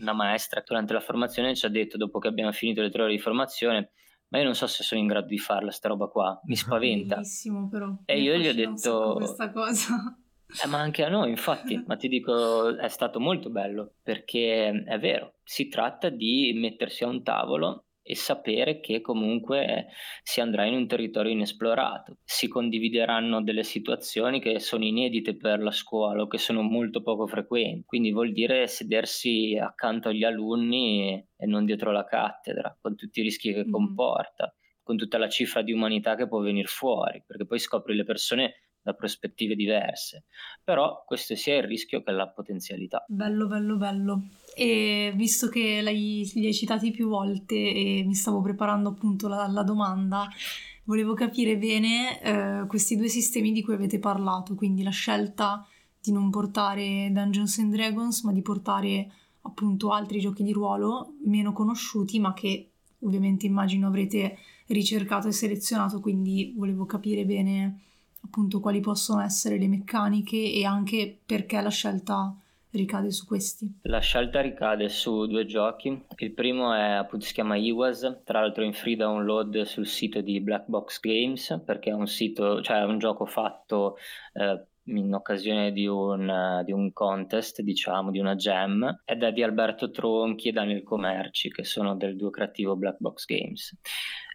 [0.00, 3.12] una maestra durante la formazione ci ha detto, dopo che abbiamo finito le tre ore
[3.12, 3.90] di formazione,
[4.28, 7.16] ma io non so se sono in grado di farla sta roba qua, mi spaventa.
[7.16, 7.92] Bellissimo però.
[8.04, 9.14] E io gli ho detto...
[9.16, 10.16] Questa cosa.
[10.64, 14.98] Eh, ma anche a noi, infatti, ma ti dico, è stato molto bello perché è
[14.98, 19.86] vero, si tratta di mettersi a un tavolo e sapere che comunque
[20.24, 22.16] si andrà in un territorio inesplorato.
[22.24, 27.28] Si condivideranno delle situazioni che sono inedite per la scuola o che sono molto poco
[27.28, 33.20] frequenti, quindi vuol dire sedersi accanto agli alunni e non dietro la cattedra, con tutti
[33.20, 33.70] i rischi che mm.
[33.70, 34.52] comporta.
[34.82, 38.54] con tutta la cifra di umanità che può venire fuori, perché poi scopri le persone
[38.82, 40.24] da prospettive diverse.
[40.64, 43.04] Però questo sia il rischio che la potenzialità.
[43.06, 44.22] Bello, bello, bello.
[44.60, 49.62] E visto che li hai citati più volte e mi stavo preparando appunto la, la
[49.62, 50.28] domanda,
[50.84, 55.66] volevo capire bene eh, questi due sistemi di cui avete parlato, quindi la scelta
[55.98, 61.54] di non portare Dungeons and Dragons, ma di portare appunto altri giochi di ruolo meno
[61.54, 67.80] conosciuti, ma che ovviamente immagino avrete ricercato e selezionato, quindi volevo capire bene
[68.20, 72.36] appunto quali possono essere le meccaniche e anche perché la scelta
[72.72, 73.80] ricade su questi.
[73.82, 76.04] La scelta ricade su due giochi.
[76.16, 80.40] Il primo è appunto si chiama Iwas, tra l'altro in free download sul sito di
[80.40, 83.96] Black Box Games, perché è un sito, cioè è un gioco fatto
[84.34, 84.66] eh,
[84.98, 89.90] in occasione di un, di un, contest, diciamo, di una jam, ed è di Alberto
[89.90, 93.78] Tronchi e Daniel Comerci, che sono del duo creativo Black Box Games.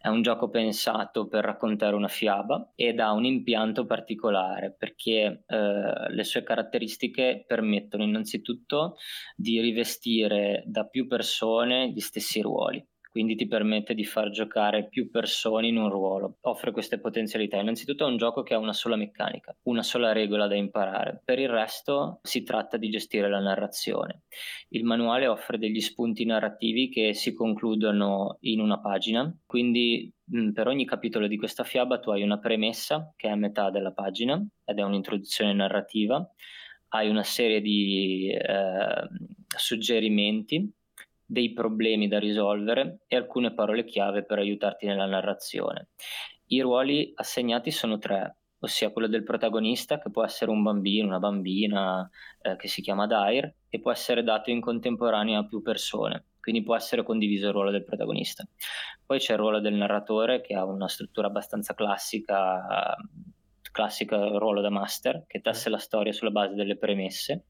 [0.02, 6.10] È un gioco pensato per raccontare una fiaba ed ha un impianto particolare perché eh,
[6.10, 8.98] le sue caratteristiche permettono innanzitutto
[9.36, 15.10] di rivestire da più persone gli stessi ruoli quindi ti permette di far giocare più
[15.10, 17.56] persone in un ruolo, offre queste potenzialità.
[17.56, 21.40] Innanzitutto è un gioco che ha una sola meccanica, una sola regola da imparare, per
[21.40, 24.24] il resto si tratta di gestire la narrazione.
[24.68, 30.14] Il manuale offre degli spunti narrativi che si concludono in una pagina, quindi
[30.52, 33.94] per ogni capitolo di questa fiaba tu hai una premessa che è a metà della
[33.94, 36.22] pagina ed è un'introduzione narrativa,
[36.90, 39.08] hai una serie di eh,
[39.56, 40.70] suggerimenti
[41.26, 45.90] dei problemi da risolvere e alcune parole chiave per aiutarti nella narrazione.
[46.48, 51.20] I ruoli assegnati sono tre, ossia quello del protagonista, che può essere un bambino, una
[51.20, 52.08] bambina,
[52.42, 56.64] eh, che si chiama Dair, e può essere dato in contemporanea a più persone, quindi
[56.64, 58.46] può essere condiviso il ruolo del protagonista.
[59.06, 62.96] Poi c'è il ruolo del narratore, che ha una struttura abbastanza classica,
[63.76, 67.48] classico ruolo da master, che tesse la storia sulla base delle premesse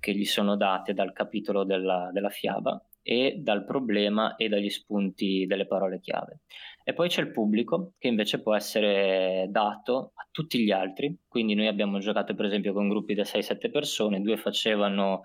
[0.00, 5.46] che gli sono date dal capitolo della, della fiaba e dal problema e dagli spunti
[5.46, 6.40] delle parole chiave.
[6.82, 11.54] E poi c'è il pubblico che invece può essere dato a tutti gli altri, quindi
[11.54, 15.20] noi abbiamo giocato per esempio con gruppi da 6-7 persone, due facevano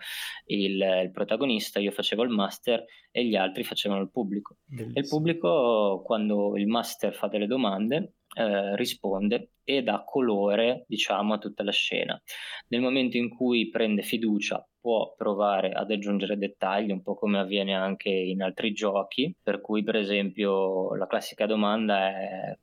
[0.45, 4.57] il, il, protagonista, io facevo il master e gli altri facevano il pubblico.
[4.65, 4.95] Bellissimo.
[4.95, 11.33] E il pubblico quando il master fa delle domande eh, risponde e dà colore, diciamo,
[11.33, 12.21] a tutta la scena.
[12.67, 17.75] Nel momento in cui prende fiducia, può provare ad aggiungere dettagli, un po' come avviene
[17.75, 22.57] anche in altri giochi, per cui, per esempio, la classica domanda è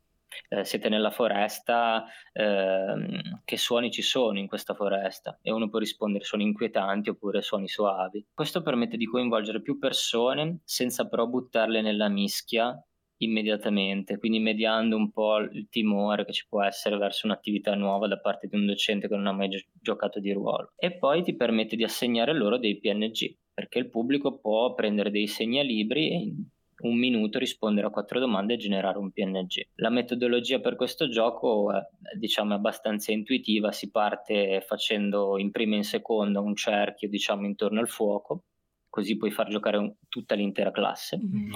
[0.48, 5.38] eh, siete nella foresta, eh, che suoni ci sono in questa foresta?
[5.42, 8.26] E uno può rispondere suoni inquietanti oppure suoni suavi.
[8.35, 12.81] Questo permette di coinvolgere più persone senza però buttarle nella mischia
[13.18, 18.18] immediatamente, quindi mediando un po' il timore che ci può essere verso un'attività nuova da
[18.18, 20.72] parte di un docente che non ha mai gi- giocato di ruolo.
[20.76, 25.26] E poi ti permette di assegnare loro dei PNG, perché il pubblico può prendere dei
[25.26, 26.44] segnalibri e in
[26.81, 29.66] un minuto rispondere a quattro domande e generare un PNG.
[29.76, 31.81] La metodologia per questo gioco è
[32.16, 37.81] diciamo abbastanza intuitiva, si parte facendo in prima e in seconda un cerchio diciamo intorno
[37.81, 38.44] al fuoco,
[38.88, 41.18] così puoi far giocare un, tutta l'intera classe.
[41.18, 41.50] Mm-hmm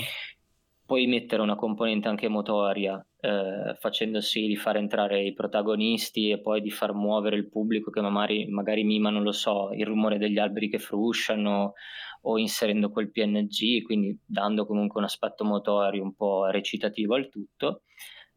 [0.92, 6.38] puoi mettere una componente anche motoria, eh, facendo sì di far entrare i protagonisti e
[6.38, 10.18] poi di far muovere il pubblico che magari, magari mima, non lo so, il rumore
[10.18, 11.72] degli alberi che frusciano
[12.20, 17.84] o inserendo quel PNG, quindi dando comunque un aspetto motorio un po' recitativo al tutto.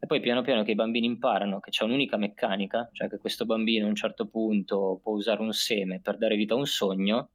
[0.00, 3.44] E poi piano piano che i bambini imparano che c'è un'unica meccanica, cioè che questo
[3.44, 7.32] bambino a un certo punto può usare un seme per dare vita a un sogno,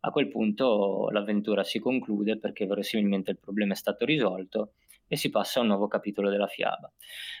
[0.00, 4.74] a quel punto l'avventura si conclude perché verosimilmente il problema è stato risolto
[5.06, 6.92] e si passa a un nuovo capitolo della fiaba.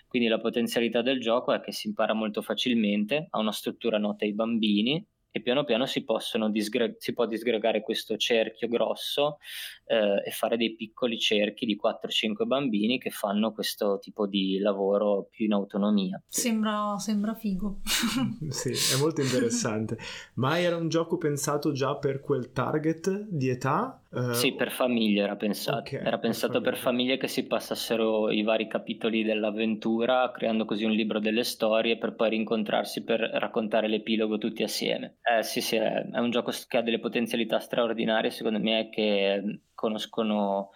[0.06, 4.24] Quindi la potenzialità del gioco è che si impara molto facilmente, ha una struttura nota
[4.24, 6.04] ai bambini e piano piano si,
[6.50, 9.38] disgre- si può disgregare questo cerchio grosso
[9.86, 15.28] eh, e fare dei piccoli cerchi di 4-5 bambini che fanno questo tipo di lavoro
[15.30, 16.20] più in autonomia.
[16.26, 17.80] Sembra, sembra figo.
[18.48, 19.98] sì, è molto interessante.
[20.34, 24.02] Ma era un gioco pensato già per quel target di età?
[24.10, 25.96] Uh, sì, per famiglie era pensato.
[25.96, 27.16] Okay, era pensato per famiglie.
[27.16, 31.98] per famiglie che si passassero i vari capitoli dell'avventura, creando così un libro delle storie
[31.98, 35.18] per poi rincontrarsi per raccontare l'epilogo tutti assieme.
[35.22, 39.60] Eh, sì, sì, è, è un gioco che ha delle potenzialità straordinarie, secondo me, che
[39.74, 40.70] conoscono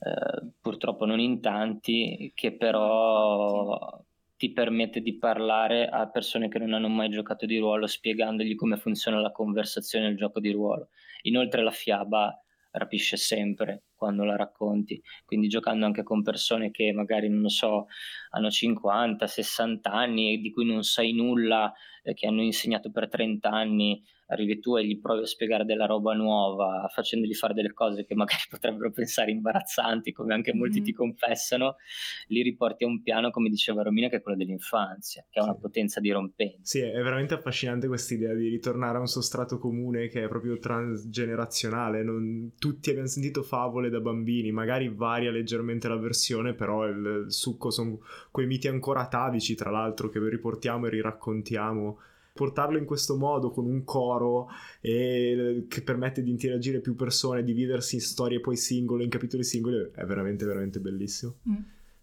[0.00, 4.04] eh, purtroppo non in tanti, che però
[4.36, 8.76] ti permette di parlare a persone che non hanno mai giocato di ruolo, spiegandogli come
[8.76, 10.88] funziona la conversazione nel gioco di ruolo.
[11.22, 12.36] Inoltre la fiaba
[12.72, 15.00] rapisce sempre quando la racconti.
[15.24, 17.86] Quindi giocando anche con persone che magari, non so,
[18.30, 23.08] hanno 50, 60 anni e di cui non sai nulla, eh, che hanno insegnato per
[23.08, 24.02] 30 anni,
[24.32, 28.14] arrivi tu e gli provi a spiegare della roba nuova, facendogli fare delle cose che
[28.14, 30.84] magari potrebbero pensare imbarazzanti, come anche molti mm.
[30.84, 31.76] ti confessano,
[32.28, 35.54] li riporti a un piano, come diceva Romina, che è quello dell'infanzia, che ha una
[35.54, 36.60] potenza dirompente.
[36.62, 40.58] Sì, è veramente affascinante questa idea di ritornare a un sostrato comune che è proprio
[40.58, 42.02] transgenerazionale.
[42.02, 42.52] Non...
[42.58, 47.70] Tutti abbiamo sentito favole da bambini, magari varia leggermente la versione, però il, il succo
[47.70, 51.98] sono quei miti ancora atavici, tra l'altro, che riportiamo e riraccontiamo
[52.32, 54.48] portarlo in questo modo con un coro
[54.80, 59.90] e, che permette di interagire più persone, dividersi in storie poi singole, in capitoli singoli,
[59.94, 61.36] è veramente veramente bellissimo.
[61.48, 61.54] Mm.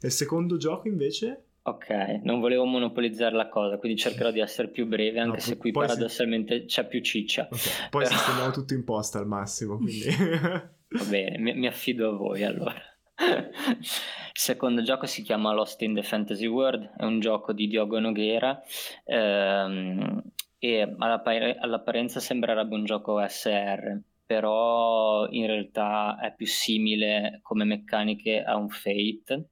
[0.02, 4.70] E il secondo gioco invece Ok, non volevo monopolizzare la cosa, quindi cercherò di essere
[4.70, 6.66] più breve, anche no, se qui paradossalmente si...
[6.66, 7.48] c'è più ciccia.
[7.52, 7.90] Okay.
[7.90, 8.16] Poi Però...
[8.16, 10.06] sistemiamo tutto in posta al massimo, quindi...
[10.92, 12.82] Va bene, mi, mi affido a voi allora.
[13.20, 13.50] Il
[14.34, 18.62] secondo gioco si chiama Lost in the Fantasy World, è un gioco di Diogo Noghera
[19.04, 20.22] ehm,
[20.58, 28.56] e all'apparenza sembrerebbe un gioco SR, però in realtà è più simile come meccaniche a
[28.56, 29.50] un Fate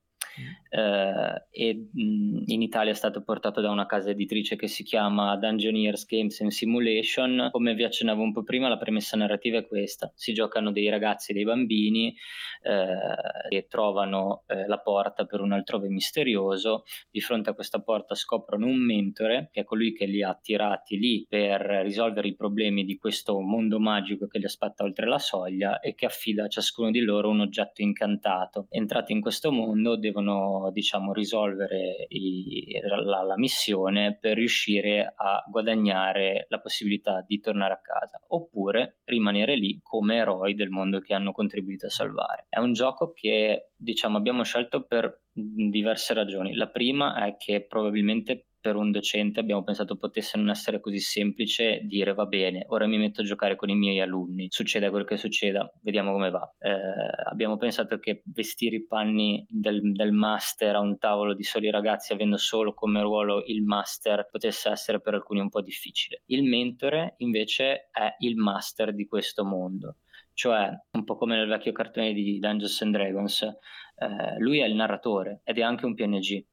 [0.69, 5.35] eh, e mh, in Italia è stato portato da una casa editrice che si chiama
[5.37, 7.49] Dungeoneers Games and Simulation.
[7.51, 11.31] Come vi accennavo un po' prima, la premessa narrativa è questa: si giocano dei ragazzi
[11.31, 12.15] e dei bambini
[12.61, 16.83] eh, che trovano eh, la porta per un altrove misterioso.
[17.09, 20.97] Di fronte a questa porta scoprono un mentore, che è colui che li ha attirati
[20.97, 25.79] lì per risolvere i problemi di questo mondo magico che li aspetta oltre la soglia
[25.79, 28.67] e che affida a ciascuno di loro un oggetto incantato.
[28.69, 35.43] Entrati in questo mondo devono devono diciamo, risolvere i, la, la, missione per riuscire a
[35.49, 41.13] guadagnare la possibilità di tornare a casa oppure rimanere lì come eroi del mondo che
[41.13, 42.45] hanno contribuito a salvare.
[42.49, 46.55] È un gioco che diciamo, abbiamo scelto per diverse ragioni.
[46.55, 51.79] La prima è che probabilmente per un docente abbiamo pensato potesse non essere così semplice
[51.83, 55.15] dire va bene, ora mi metto a giocare con i miei alunni, succeda quel che
[55.15, 56.53] succeda, vediamo come va.
[56.59, 56.69] Eh,
[57.29, 62.11] abbiamo pensato che vestire i panni del, del, master a un tavolo di soli ragazzi
[62.11, 66.23] avendo solo come ruolo il master potesse essere per alcuni un po' difficile.
[66.25, 69.99] Il mentore invece è il master di questo mondo
[70.33, 74.75] cioè un po' come nel vecchio cartone di Dungeons and Dragons, eh, lui è il
[74.75, 76.45] narratore ed è anche un PNG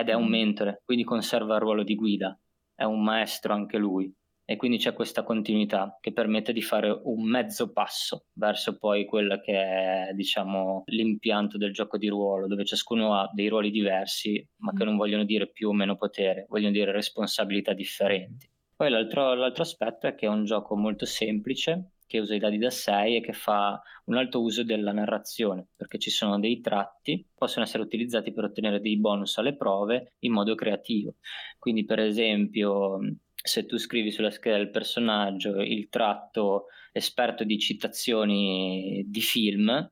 [0.00, 0.30] ed è un mm.
[0.30, 2.38] mentore, quindi conserva il ruolo di guida,
[2.74, 4.12] è un maestro anche lui
[4.44, 9.38] e quindi c'è questa continuità che permette di fare un mezzo passo verso poi quello
[9.38, 14.72] che è diciamo l'impianto del gioco di ruolo dove ciascuno ha dei ruoli diversi ma
[14.72, 14.86] che mm.
[14.86, 18.48] non vogliono dire più o meno potere, vogliono dire responsabilità differenti.
[18.74, 22.58] Poi l'altro, l'altro aspetto è che è un gioco molto semplice che usa i dadi
[22.58, 27.18] da 6 e che fa un alto uso della narrazione, perché ci sono dei tratti
[27.18, 31.14] che possono essere utilizzati per ottenere dei bonus alle prove in modo creativo.
[31.56, 32.98] Quindi, per esempio,
[33.32, 39.88] se tu scrivi sulla scheda del personaggio il tratto esperto di citazioni di film,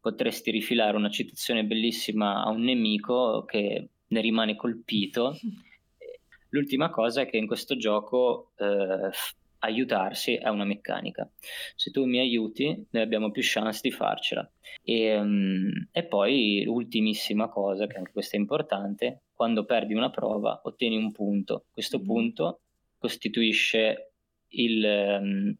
[0.00, 5.38] potresti rifilare una citazione bellissima a un nemico che ne rimane colpito.
[6.50, 9.10] L'ultima cosa è che in questo gioco eh,
[9.62, 11.30] aiutarsi è una meccanica.
[11.74, 14.48] Se tu mi aiuti, noi abbiamo più chance di farcela.
[14.82, 20.60] E, um, e poi l'ultimissima cosa, che anche questa è importante, quando perdi una prova
[20.64, 21.66] ottieni un punto.
[21.72, 22.04] Questo mm.
[22.04, 22.60] punto
[22.98, 24.12] costituisce
[24.48, 24.84] il,
[25.20, 25.56] um,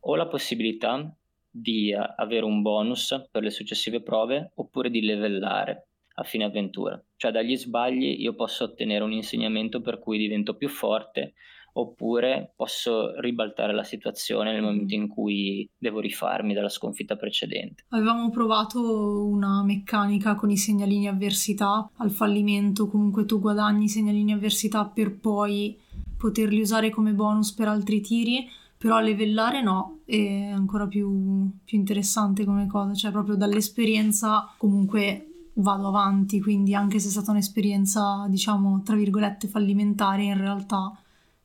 [0.00, 1.14] o la possibilità
[1.50, 7.02] di avere un bonus per le successive prove oppure di livellare a fine avventura.
[7.16, 11.34] Cioè dagli sbagli io posso ottenere un insegnamento per cui divento più forte
[11.72, 17.84] oppure posso ribaltare la situazione nel momento in cui devo rifarmi dalla sconfitta precedente.
[17.88, 24.32] Avevamo provato una meccanica con i segnalini avversità al fallimento, comunque tu guadagni i segnalini
[24.32, 25.78] avversità per poi
[26.16, 28.46] poterli usare come bonus per altri tiri,
[28.76, 35.26] però a livellare no, è ancora più, più interessante come cosa, cioè proprio dall'esperienza comunque
[35.54, 40.96] vado avanti, quindi anche se è stata un'esperienza diciamo tra virgolette fallimentare in realtà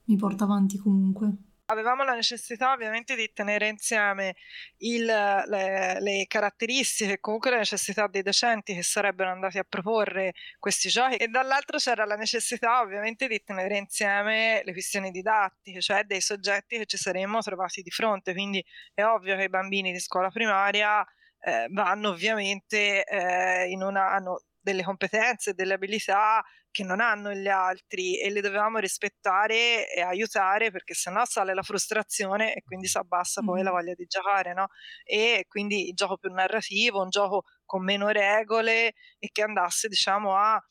[0.07, 1.31] mi porta avanti comunque.
[1.69, 4.35] Avevamo la necessità ovviamente di tenere insieme
[4.77, 10.31] il, le, le, caratteristiche e comunque le necessità dei docenti che sarebbero andati a proporre
[10.59, 16.05] questi giochi e dall'altro c'era la necessità ovviamente di tenere insieme le questioni didattiche, cioè
[16.05, 19.99] dei soggetti che ci saremmo trovati di fronte, quindi è ovvio che i bambini di
[19.99, 21.05] scuola primaria
[21.39, 27.47] eh, vanno ovviamente eh, in una, hanno delle competenze, delle abilità che non hanno gli
[27.47, 32.97] altri e le dovevamo rispettare e aiutare perché sennò sale la frustrazione e quindi si
[32.97, 34.67] abbassa poi la voglia di giocare, no?
[35.05, 40.35] E quindi il gioco più narrativo, un gioco con meno regole e che andasse, diciamo,
[40.35, 40.61] a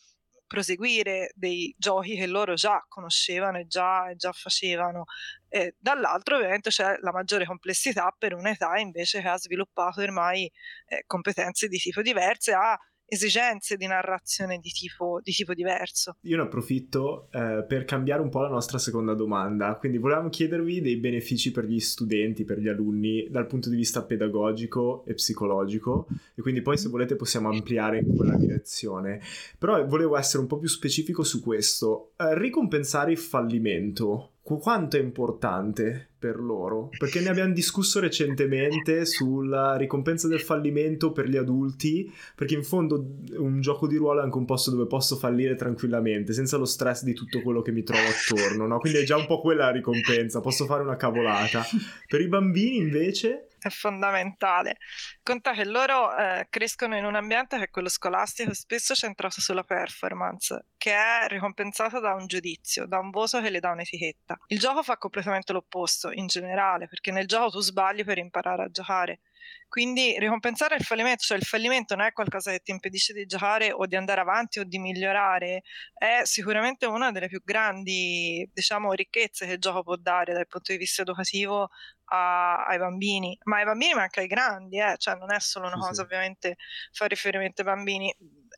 [0.47, 5.05] proseguire dei giochi che loro già conoscevano e già, e già facevano.
[5.49, 10.51] E dall'altro ovviamente c'è la maggiore complessità per un'età invece che ha sviluppato ormai
[10.87, 16.17] eh, competenze di tipo diverse, ha esigenze di narrazione di tipo, di tipo diverso.
[16.23, 20.81] Io ne approfitto eh, per cambiare un po' la nostra seconda domanda, quindi volevamo chiedervi
[20.81, 26.07] dei benefici per gli studenti, per gli alunni dal punto di vista pedagogico e psicologico
[26.35, 29.21] e quindi poi se volete possiamo ampliare in quella direzione.
[29.59, 35.01] Però volevo essere un po' più specifico su questo, eh, ricompensare il fallimento quanto è
[35.01, 36.89] importante per loro?
[36.97, 43.17] Perché ne abbiamo discusso recentemente sulla ricompensa del fallimento per gli adulti, perché in fondo
[43.37, 47.03] un gioco di ruolo è anche un posto dove posso fallire tranquillamente, senza lo stress
[47.03, 48.79] di tutto quello che mi trovo attorno, no?
[48.79, 51.65] Quindi è già un po' quella la ricompensa, posso fare una cavolata.
[52.07, 54.77] Per i bambini invece è fondamentale.
[55.23, 59.65] Conta che loro eh, crescono in un ambiente che è quello scolastico, spesso centrato sulla
[59.65, 64.39] performance, che è ricompensato da un giudizio, da un voto che le dà un'etichetta.
[64.49, 68.71] Il gioco fa completamente l'opposto in generale, perché nel gioco tu sbagli per imparare a
[68.71, 69.21] giocare.
[69.69, 73.73] Quindi ricompensare il fallimento, cioè il fallimento non è qualcosa che ti impedisce di giocare
[73.73, 79.47] o di andare avanti o di migliorare, è sicuramente una delle più grandi, diciamo, ricchezze
[79.47, 81.69] che il gioco può dare dal punto di vista educativo
[82.07, 84.95] a, ai bambini, ma ai bambini ma anche ai grandi, eh?
[84.99, 86.01] cioè non è solo una sì, cosa sì.
[86.03, 86.57] ovviamente
[86.93, 88.15] fare riferimento ai bambini.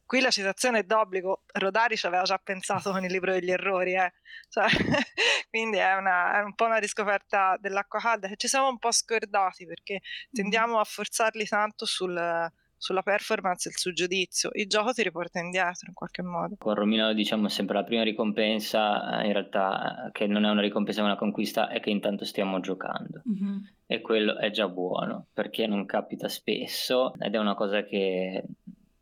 [0.08, 3.92] Qui la citazione è d'obbligo, Rodari ci aveva già pensato con il libro degli errori,
[3.92, 4.14] eh?
[4.48, 4.64] cioè,
[5.50, 8.90] quindi è, una, è, un po' una riscoperta dell'acqua calda che ci siamo un po'
[8.90, 10.00] scordati perché
[10.32, 14.48] tendiamo a forzarli tanto sul, sulla performance e sul giudizio.
[14.54, 16.54] Il gioco ti riporta indietro in qualche modo.
[16.56, 20.62] Con Romino diciamo sempre la prima ricompensa, eh, in realtà eh, che non è una
[20.62, 23.20] ricompensa ma una conquista, è che intanto stiamo giocando.
[23.28, 23.58] Mm-hmm.
[23.84, 28.42] E quello è già buono, perché non capita spesso ed è una cosa che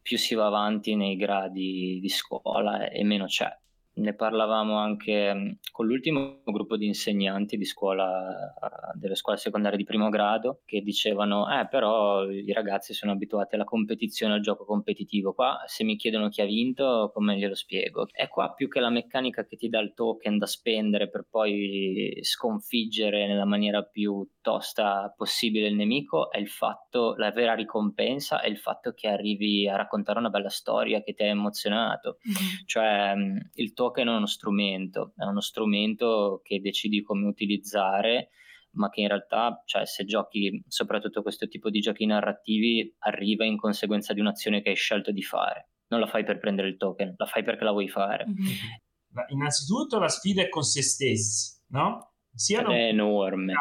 [0.07, 3.53] più si va avanti nei gradi di scuola e meno c'è
[3.97, 8.53] ne parlavamo anche mm, con l'ultimo gruppo di insegnanti di scuola,
[8.95, 13.65] delle scuole secondarie di primo grado che dicevano eh però i ragazzi sono abituati alla
[13.65, 18.07] competizione, al gioco competitivo, qua se mi chiedono chi ha vinto come glielo spiego?
[18.11, 22.19] È qua più che la meccanica che ti dà il token da spendere per poi
[22.23, 28.49] sconfiggere nella maniera più tosta possibile il nemico, è il fatto, la vera ricompensa è
[28.49, 32.65] il fatto che arrivi a raccontare una bella storia che ti ha emozionato, mm-hmm.
[32.67, 38.31] cioè mm, il token token è uno strumento, è uno strumento che decidi come utilizzare,
[38.73, 43.57] ma che in realtà, cioè, se giochi soprattutto questo tipo di giochi narrativi, arriva in
[43.57, 45.71] conseguenza di un'azione che hai scelto di fare.
[45.89, 48.27] Non la fai per prendere il token, la fai perché la vuoi fare.
[48.27, 49.29] Mm-hmm.
[49.29, 52.15] Innanzitutto la sfida è con se stessi, no?
[52.35, 53.55] Siano è enorme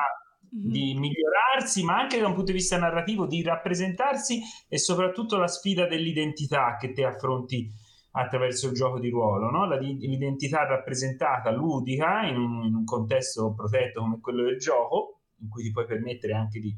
[0.49, 0.99] di mm-hmm.
[0.99, 5.87] migliorarsi, ma anche da un punto di vista narrativo, di rappresentarsi e soprattutto la sfida
[5.87, 7.69] dell'identità che te affronti
[8.17, 9.67] attraverso il gioco di ruolo, no?
[9.67, 15.49] La, l'identità rappresentata ludica in un, in un, contesto protetto come quello del gioco, in
[15.49, 16.73] cui ti puoi permettere anche di,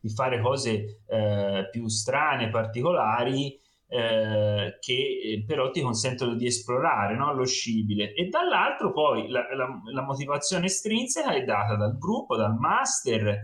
[0.00, 7.16] di fare cose eh, più strane, particolari, eh, che eh, però ti consentono di esplorare
[7.16, 7.34] no?
[7.34, 8.14] lo scibile.
[8.14, 13.40] E dall'altro poi la, la, la motivazione estrinseca è data dal gruppo, dal master.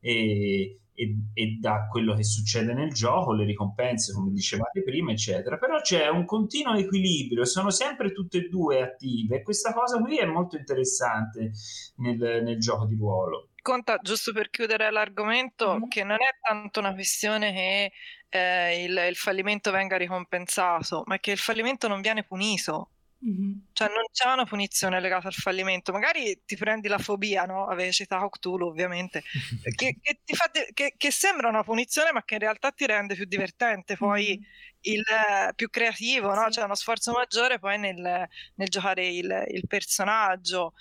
[0.00, 5.58] E, e, e, da quello che succede nel gioco, le ricompense, come dicevate prima, eccetera.
[5.58, 10.18] Però c'è un continuo equilibrio, sono sempre tutte e due attive e questa cosa qui
[10.18, 11.52] è molto interessante
[11.96, 13.48] nel, nel gioco di ruolo.
[13.62, 15.88] Conta, giusto per chiudere l'argomento, mm-hmm.
[15.88, 17.92] che non è tanto una questione che
[18.28, 22.90] eh, il, il fallimento venga ricompensato, ma che il fallimento non viene punito.
[23.24, 23.52] Mm-hmm.
[23.72, 27.66] Cioè non c'è una punizione legata al fallimento, magari ti prendi la fobia, no?
[27.66, 29.22] Avevi citato Cthulhu ovviamente,
[29.76, 33.14] che, che, fa de- che, che, sembra una punizione ma che in realtà ti rende
[33.14, 34.94] più divertente, poi mm-hmm.
[34.96, 36.50] il, eh, più creativo, no?
[36.50, 36.58] Sì.
[36.58, 40.74] C'è uno sforzo maggiore poi nel, nel giocare il, il personaggio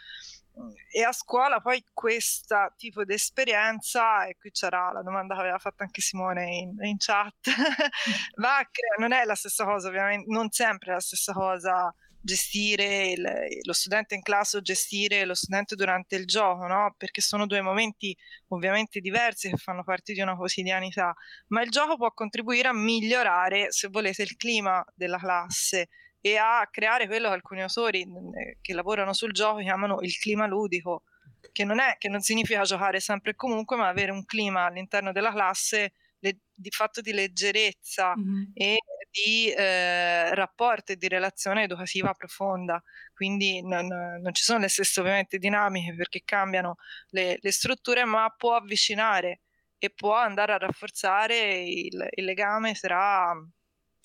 [0.92, 5.58] e a scuola poi questo tipo di esperienza, e qui c'era la domanda che aveva
[5.58, 7.34] fatto anche Simone in, in chat,
[8.36, 11.94] va a crea- non è la stessa cosa ovviamente, non sempre è la stessa cosa
[12.24, 13.24] gestire il,
[13.64, 16.94] lo studente in classe o gestire lo studente durante il gioco, no?
[16.98, 18.16] perché sono due momenti
[18.50, 21.14] ovviamente diversi che fanno parte di una quotidianità,
[21.48, 25.90] ma il gioco può contribuire a migliorare, se volete, il clima della classe
[26.22, 28.08] e a creare quello che alcuni autori
[28.62, 31.04] che lavorano sul gioco chiamano il clima ludico,
[31.52, 35.12] che non, è, che non significa giocare sempre e comunque, ma avere un clima all'interno
[35.12, 38.44] della classe le, di fatto di leggerezza mm-hmm.
[38.54, 38.78] e
[39.10, 42.82] di eh, rapporto e di relazione educativa profonda.
[43.14, 46.76] Quindi non, non, ci sono le stesse ovviamente dinamiche perché cambiano
[47.10, 49.42] le, le strutture, ma può avvicinare
[49.78, 53.36] e può andare a rafforzare il, il legame tra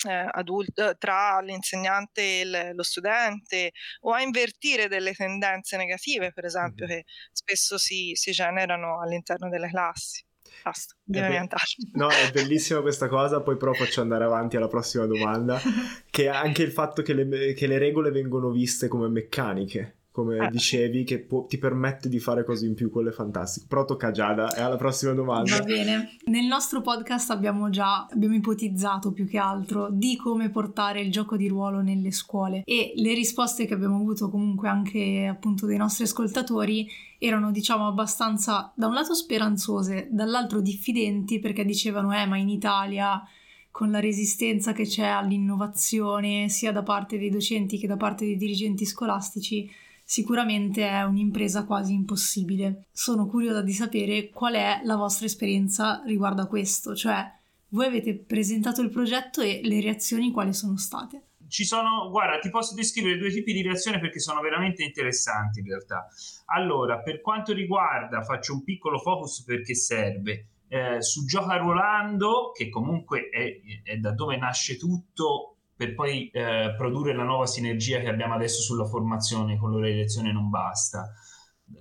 [0.04, 6.32] eh, adulto, eh, tra l'insegnante e il, lo studente o a invertire delle tendenze negative,
[6.32, 6.96] per esempio, mm-hmm.
[6.96, 10.24] che spesso si, si generano all'interno delle classi.
[10.62, 11.48] Basta, devo be-
[11.94, 15.60] No, è bellissima questa cosa, poi però faccio andare avanti alla prossima domanda,
[16.10, 20.46] che è anche il fatto che le, che le regole vengono viste come meccaniche come
[20.46, 20.50] eh.
[20.50, 23.66] dicevi, che può, ti permette di fare cose in più, quello è fantastico.
[23.68, 25.58] Però tocca Giada, e alla prossima domanda.
[25.58, 26.16] Va bene.
[26.24, 31.36] Nel nostro podcast abbiamo già abbiamo ipotizzato più che altro di come portare il gioco
[31.36, 36.04] di ruolo nelle scuole e le risposte che abbiamo avuto comunque anche appunto dei nostri
[36.04, 36.88] ascoltatori
[37.18, 43.22] erano diciamo abbastanza da un lato speranzose, dall'altro diffidenti perché dicevano eh ma in Italia
[43.70, 48.36] con la resistenza che c'è all'innovazione sia da parte dei docenti che da parte dei
[48.36, 49.70] dirigenti scolastici
[50.06, 52.86] sicuramente è un'impresa quasi impossibile.
[52.92, 57.28] Sono curiosa di sapere qual è la vostra esperienza riguardo a questo, cioè
[57.70, 61.22] voi avete presentato il progetto e le reazioni quali sono state?
[61.48, 65.66] Ci sono, guarda, ti posso descrivere due tipi di reazioni perché sono veramente interessanti in
[65.66, 66.06] realtà.
[66.46, 70.46] Allora, per quanto riguarda, faccio un piccolo focus perché serve.
[70.68, 76.74] Eh, su Gioca Rolando, che comunque è, è da dove nasce tutto, per poi eh,
[76.76, 81.12] produrre la nuova sinergia che abbiamo adesso sulla formazione con l'ora di lezione non basta.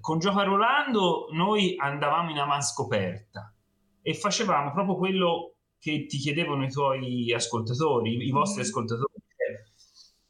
[0.02, 3.54] Con Gioca Rolando noi andavamo in avanscoperta
[4.02, 8.66] e facevamo proprio quello che ti chiedevano i tuoi ascoltatori, i vostri mm.
[8.66, 9.14] ascoltatori.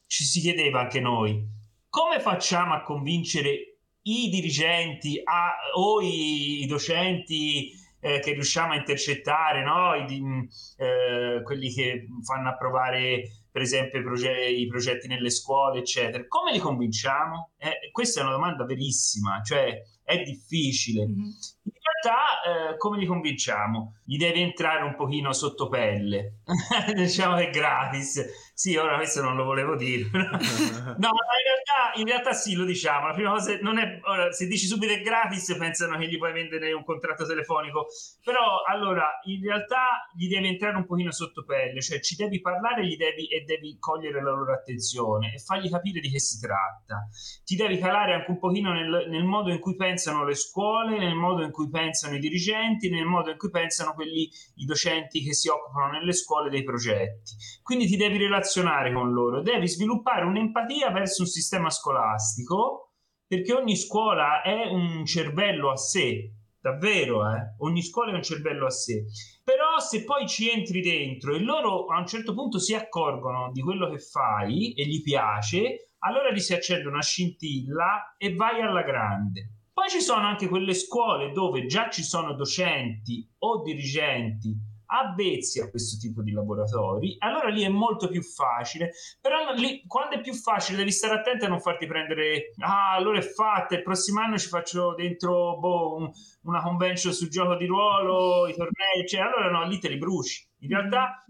[0.05, 1.43] Ci si chiedeva anche noi,
[1.89, 8.75] come facciamo a convincere i dirigenti a, o i, i docenti eh, che riusciamo a
[8.75, 9.95] intercettare, no?
[9.95, 10.47] I,
[10.77, 13.23] eh, quelli che fanno approvare
[13.55, 16.25] per esempio i, proge- i, progetti nelle scuole, eccetera.
[16.27, 17.51] Come li convinciamo?
[17.57, 21.07] Eh, questa è una domanda verissima, cioè è difficile.
[21.07, 21.23] Mm-hmm.
[21.63, 21.71] In
[22.03, 23.93] realtà, eh, come li convinciamo?
[24.03, 26.39] Gli devi entrare un pochino sotto pelle,
[26.93, 28.21] diciamo che è gratis.
[28.57, 30.05] Sì, ora questo non lo volevo dire.
[30.15, 33.07] no, in realtà, in realtà, sì, lo diciamo.
[33.07, 36.31] La prima cosa non è, ora, se dici subito è gratis, pensano che gli puoi
[36.31, 37.87] vendere un contratto telefonico.
[38.23, 42.87] Però, allora, in realtà gli devi entrare un pochino sotto pelle, cioè ci devi parlare
[42.87, 47.09] gli devi, e devi cogliere la loro attenzione e fargli capire di che si tratta.
[47.43, 51.15] Ti devi calare anche un pochino nel, nel modo in cui pensano le scuole, nel
[51.15, 55.33] modo in cui pensano i dirigenti, nel modo in cui pensano quelli, i docenti che
[55.33, 57.33] si occupano nelle scuole dei progetti.
[57.61, 62.91] Quindi ti devi relazionare relazionare con loro, devi sviluppare un'empatia verso un sistema scolastico,
[63.27, 67.55] perché ogni scuola è un cervello a sé, davvero, eh?
[67.59, 69.05] ogni scuola è un cervello a sé.
[69.43, 73.61] Però se poi ci entri dentro e loro a un certo punto si accorgono di
[73.61, 78.83] quello che fai e gli piace, allora gli si accende una scintilla e vai alla
[78.83, 79.49] grande.
[79.73, 85.69] Poi ci sono anche quelle scuole dove già ci sono docenti o dirigenti avvezzi a
[85.69, 90.33] questo tipo di laboratori, allora lì è molto più facile, però lì quando è più
[90.33, 94.37] facile devi stare attento a non farti prendere, ah allora è fatta, il prossimo anno
[94.37, 96.11] ci faccio dentro boh, un,
[96.43, 100.47] una convention sul gioco di ruolo, i tornei, cioè allora no, lì te li bruci.
[100.59, 101.25] In realtà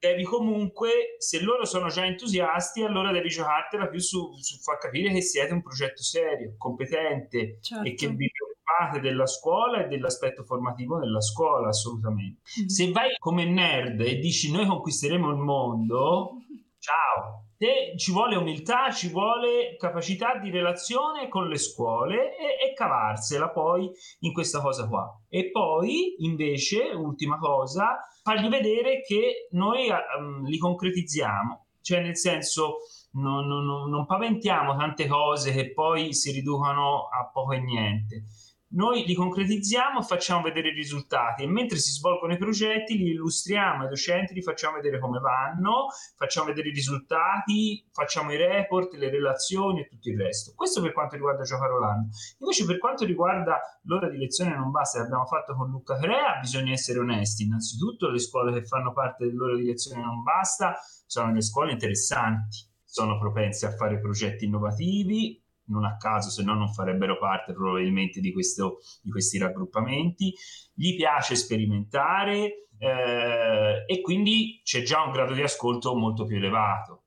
[0.00, 5.12] devi comunque, se loro sono già entusiasti, allora devi giocartela più su, su far capire
[5.12, 7.86] che siete un progetto serio, competente certo.
[7.86, 8.30] e che vi
[8.70, 12.40] preoccupate della scuola e dell'aspetto formativo della scuola, assolutamente.
[12.58, 12.68] Mm-hmm.
[12.68, 16.30] Se vai come nerd e dici noi conquisteremo il mondo,
[16.78, 17.48] ciao.
[17.56, 23.50] Te ci vuole umiltà, ci vuole capacità di relazione con le scuole e, e cavarsela
[23.50, 23.90] poi
[24.20, 25.06] in questa cosa qua.
[25.28, 32.76] E poi, invece, ultima cosa, fargli vedere che noi um, li concretizziamo, cioè nel senso
[33.12, 38.24] non, non, non paventiamo tante cose che poi si riducono a poco e niente
[38.72, 43.82] noi li concretizziamo, facciamo vedere i risultati e mentre si svolgono i progetti li illustriamo
[43.82, 49.10] ai docenti, li facciamo vedere come vanno, facciamo vedere i risultati, facciamo i report, le
[49.10, 50.52] relazioni e tutto il resto.
[50.54, 52.10] Questo per quanto riguarda Gioca Rolando.
[52.38, 56.38] Invece per quanto riguarda l'ora di lezione non basta che abbiamo fatto con Luca Crea,
[56.40, 57.44] bisogna essere onesti.
[57.44, 62.58] Innanzitutto le scuole che fanno parte dell'ora di lezione non basta sono le scuole interessanti,
[62.84, 65.39] sono propense a fare progetti innovativi,
[65.70, 70.34] non a caso, se no non farebbero parte probabilmente di, questo, di questi raggruppamenti.
[70.74, 77.04] Gli piace sperimentare eh, e quindi c'è già un grado di ascolto molto più elevato.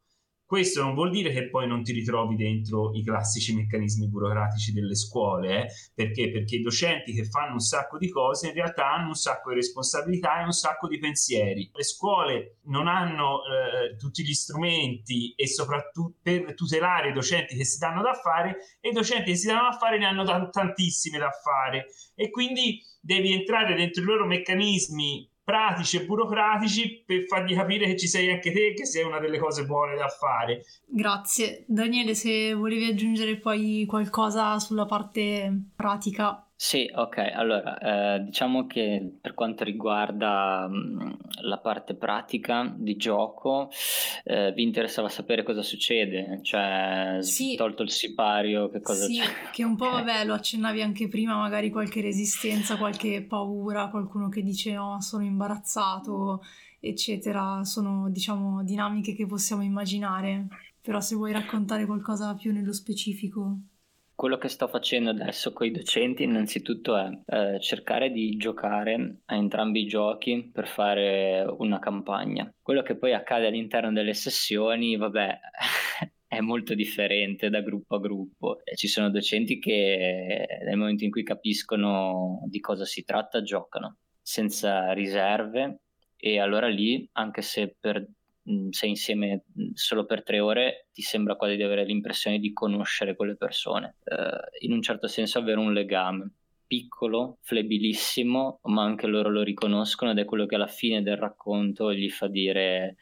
[0.54, 4.94] Questo non vuol dire che poi non ti ritrovi dentro i classici meccanismi burocratici delle
[4.94, 5.68] scuole, eh?
[5.96, 6.30] perché?
[6.30, 9.56] Perché i docenti che fanno un sacco di cose in realtà hanno un sacco di
[9.56, 11.72] responsabilità e un sacco di pensieri.
[11.74, 17.66] Le scuole non hanno eh, tutti gli strumenti e soprattutto per tutelare i docenti che
[17.66, 20.52] si danno da fare e i docenti che si danno da fare ne hanno t-
[20.52, 27.26] tantissime da fare e quindi devi entrare dentro i loro meccanismi pratici e burocratici per
[27.26, 30.64] fargli capire che ci sei anche te, che sei una delle cose buone da fare.
[30.86, 31.66] Grazie.
[31.68, 36.48] Daniele, se volevi aggiungere poi qualcosa sulla parte pratica.
[36.66, 43.70] Sì, ok, allora eh, diciamo che per quanto riguarda mh, la parte pratica di gioco,
[44.24, 47.56] eh, vi interessava sapere cosa succede, cioè Sì.
[47.58, 49.26] tolto il sipario, che cosa Sì, c'è?
[49.52, 49.92] che un po' Ok.
[49.92, 55.24] vabbè, lo accennavi anche prima, magari qualche resistenza, qualche paura, qualcuno che dice no, sono
[55.24, 56.42] imbarazzato,
[56.80, 57.64] eccetera.
[57.64, 60.48] Sono, diciamo, dinamiche che possiamo immaginare.
[60.82, 63.58] Però se vuoi raccontare qualcosa più nello specifico.
[64.16, 69.36] Quello che sto facendo adesso con i docenti innanzitutto è eh, cercare di giocare a
[69.36, 72.52] entrambi i giochi per fare una campagna.
[72.62, 75.40] Quello che poi accade all'interno delle sessioni, vabbè,
[76.28, 78.62] è molto differente da gruppo a gruppo.
[78.76, 84.94] Ci sono docenti che nel momento in cui capiscono di cosa si tratta giocano senza
[84.94, 85.82] riserve
[86.16, 88.08] e allora lì, anche se per
[88.70, 93.36] sei insieme solo per tre ore, ti sembra quasi di avere l'impressione di conoscere quelle
[93.36, 96.32] persone, Eh, in un certo senso avere un legame
[96.68, 101.94] piccolo, flebilissimo, ma anche loro lo riconoscono ed è quello che alla fine del racconto
[101.94, 102.96] gli fa dire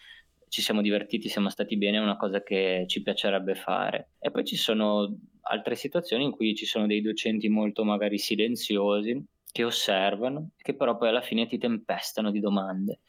[0.50, 4.12] ci siamo divertiti, siamo stati bene, è una cosa che ci piacerebbe fare.
[4.20, 9.26] E poi ci sono altre situazioni in cui ci sono dei docenti molto magari silenziosi
[9.50, 13.00] che osservano, che però poi alla fine ti tempestano di domande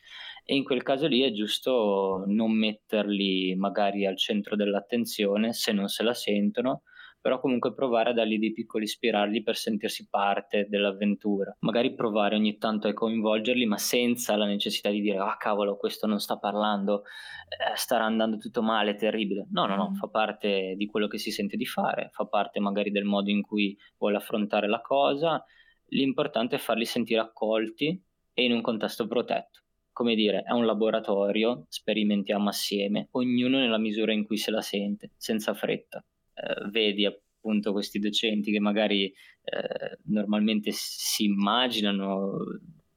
[0.45, 5.89] e in quel caso lì è giusto non metterli magari al centro dell'attenzione se non
[5.89, 6.83] se la sentono,
[7.23, 11.57] però comunque provare a dargli dei piccoli spiragli per sentirsi parte dell'avventura.
[11.61, 16.09] Magari provare ogni tanto a coinvolgerli, ma senza la necessità di dire ah cavolo, questo
[16.09, 17.05] non sta parlando,
[17.49, 19.47] eh, starà andando tutto male, è terribile.
[19.53, 19.95] No, no, no, Mm.
[19.95, 23.41] fa parte di quello che si sente di fare, fa parte magari del modo in
[23.43, 25.43] cui vuole affrontare la cosa.
[25.91, 28.03] L'importante è farli sentire accolti
[28.35, 29.62] e in un contesto protetto
[29.93, 35.11] come dire, è un laboratorio, sperimentiamo assieme, ognuno nella misura in cui se la sente,
[35.17, 36.05] senza fretta.
[36.35, 42.37] Eh, vedi appunto questi docenti che magari eh, normalmente si immaginano,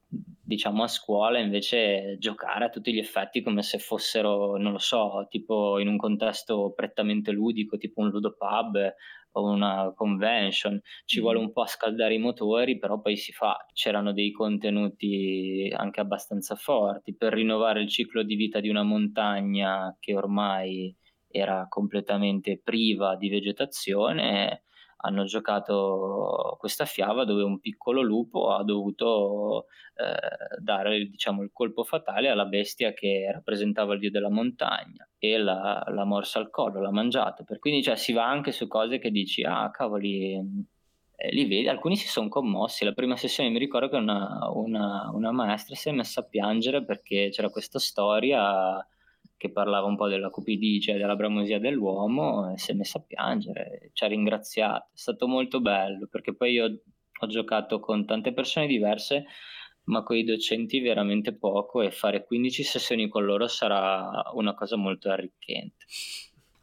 [0.08, 5.26] diciamo, a scuola, invece giocare a tutti gli effetti come se fossero, non lo so,
[5.28, 8.94] tipo in un contesto prettamente ludico, tipo un ludopub
[9.36, 13.56] o una convention, ci vuole un po' a scaldare i motori, però poi si fa.
[13.72, 19.94] C'erano dei contenuti anche abbastanza forti per rinnovare il ciclo di vita di una montagna
[20.00, 20.94] che ormai
[21.28, 24.62] era completamente priva di vegetazione.
[25.06, 31.84] Hanno giocato questa fiaba dove un piccolo lupo ha dovuto eh, dare diciamo, il colpo
[31.84, 36.80] fatale alla bestia che rappresentava il dio della montagna e l'ha, l'ha morsa al collo,
[36.80, 37.44] l'ha mangiato.
[37.44, 40.34] Per quindi cioè, si va anche su cose che dici, ah cavoli,
[41.16, 42.84] eh, li vedi, alcuni si sono commossi.
[42.84, 46.84] La prima sessione mi ricordo che una, una, una maestra si è messa a piangere
[46.84, 48.86] perché c'era questa storia
[49.36, 53.02] che parlava un po' della cupidigia e della bramosia dell'uomo e si è messa a
[53.02, 54.90] piangere, ci ha ringraziato.
[54.92, 56.80] È stato molto bello perché poi io
[57.18, 59.26] ho giocato con tante persone diverse,
[59.84, 64.76] ma con i docenti veramente poco e fare 15 sessioni con loro sarà una cosa
[64.76, 65.84] molto arricchente.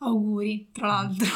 [0.03, 1.27] Auguri, tra l'altro.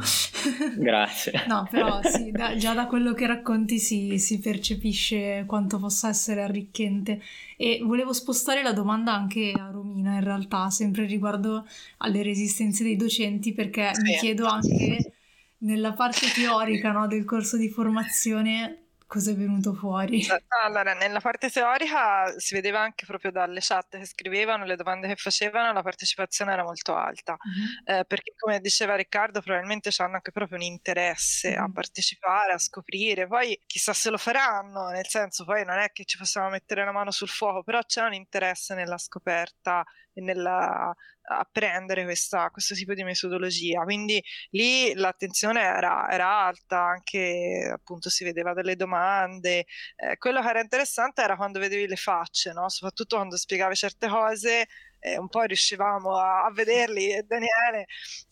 [0.76, 1.44] Grazie.
[1.46, 6.42] No, però sì, da- già da quello che racconti si, si percepisce quanto possa essere
[6.42, 7.20] arricchente.
[7.56, 11.66] E volevo spostare la domanda anche a Romina, in realtà, sempre riguardo
[11.98, 14.18] alle resistenze dei docenti, perché mi Sì.
[14.18, 15.12] chiedo anche
[15.58, 20.22] nella parte teorica, no, del corso di formazione cosa è venuto fuori.
[20.64, 25.16] Allora, nella parte teorica si vedeva anche proprio dalle chat che scrivevano, le domande che
[25.16, 27.78] facevano, la partecipazione era molto alta, Mhm.
[27.84, 31.72] eh, perché come diceva Riccardo, probabilmente hanno anche proprio un interesse a Mhm.
[31.72, 36.16] partecipare, a scoprire, poi chissà se lo faranno, nel senso poi non è che ci
[36.18, 39.84] possiamo mettere la mano sul fuoco, però c'è un interesse nella scoperta
[40.18, 40.92] e nella
[41.30, 48.24] apprendere questa, questo tipo di metodologia, quindi lì l'attenzione era, era alta, anche appunto si
[48.24, 49.66] vedeva delle domande.
[49.96, 52.68] Eh, quello che era interessante era quando vedevi le facce, no?
[52.70, 54.66] soprattutto quando spiegavi certe cose.
[55.00, 57.86] eh, un po' riuscivamo a, a vederli, eh, Daniele,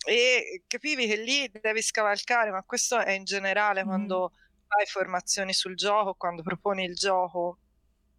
[0.05, 3.87] e capivi che lì devi scavalcare, ma questo è in generale Mhm.
[3.87, 4.33] quando
[4.67, 7.61] fai formazioni sul gioco, quando proponi il gioco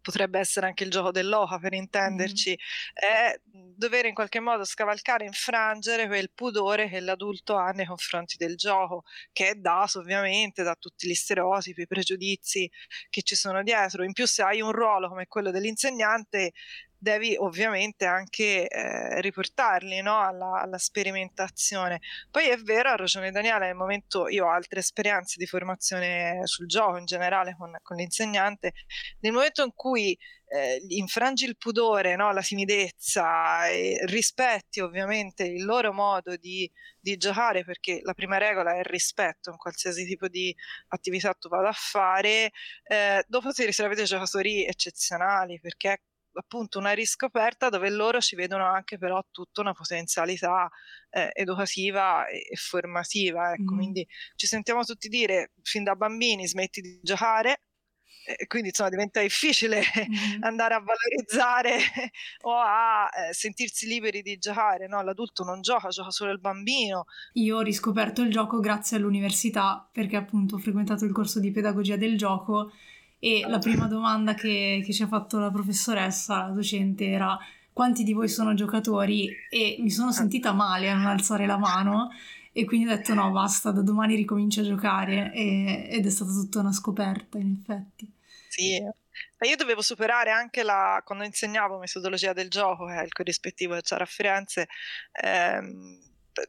[0.08, 2.94] potrebbe essere anche il gioco dell'oca per intenderci, mm.
[2.94, 3.38] è
[3.76, 9.04] dover in qualche modo scavalcare, infrangere quel pudore che l'adulto ha nei confronti del gioco,
[9.34, 12.72] che è dato ovviamente da tutti gli stereotipi, i pregiudizi
[13.10, 14.06] che ci sono dietro.
[14.06, 16.54] In più se hai un ruolo come quello dell'insegnante,
[16.98, 20.20] devi ovviamente anche eh, riportarli no?
[20.20, 22.00] alla, alla, sperimentazione.
[22.32, 26.68] Poi è vero, ha ragione Daniele, nel momento io ho altre esperienze di formazione sul
[26.68, 28.74] gioco in generale con, con l'insegnante,
[29.20, 30.18] nel momento in cui
[30.50, 32.32] eh, infrangi il pudore, no?
[32.32, 33.66] la timidezza,
[34.06, 36.70] rispetti ovviamente il loro modo di,
[37.00, 40.56] di, giocare, perché la prima regola è il rispetto in qualsiasi tipo di
[40.90, 42.52] attività tu vada a fare,
[42.88, 45.90] eh, dopo si riservate giocatori eccezionali, perché
[46.38, 50.70] appunto una riscoperta dove loro ci vedono anche però tutta una potenzialità
[51.10, 53.54] eh, educativa e, e, formativa.
[53.54, 53.74] Ecco.
[53.74, 53.78] Mm.
[53.78, 57.62] Quindi ci sentiamo tutti dire fin da bambini smetti di giocare,
[58.48, 60.44] quindi insomma diventa difficile mm.
[60.44, 61.80] andare a valorizzare
[62.42, 65.02] o a eh, sentirsi liberi di giocare, no?
[65.02, 67.06] L'adulto non gioca, gioca solo il bambino.
[67.34, 71.96] Io ho riscoperto il gioco grazie all'università perché appunto ho frequentato il corso di pedagogia
[71.96, 72.72] del gioco
[73.20, 77.38] e la prima domanda che, che ci ha fatto la professoressa, la docente, era
[77.74, 79.30] quanti di voi sono giocatori?
[79.50, 82.10] E mi sono sentita male a non alzare la mano
[82.52, 85.32] e quindi ho detto no basta da domani ricomincio a giocare.
[85.34, 88.12] E, ed è stata tutta una scoperta in effetti.
[88.50, 88.82] Sì.
[89.40, 93.82] Io dovevo superare anche la quando insegnavo metodologia del gioco che è il corrispettivo che
[93.82, 94.68] c'era a Firenze
[95.12, 96.00] ehm,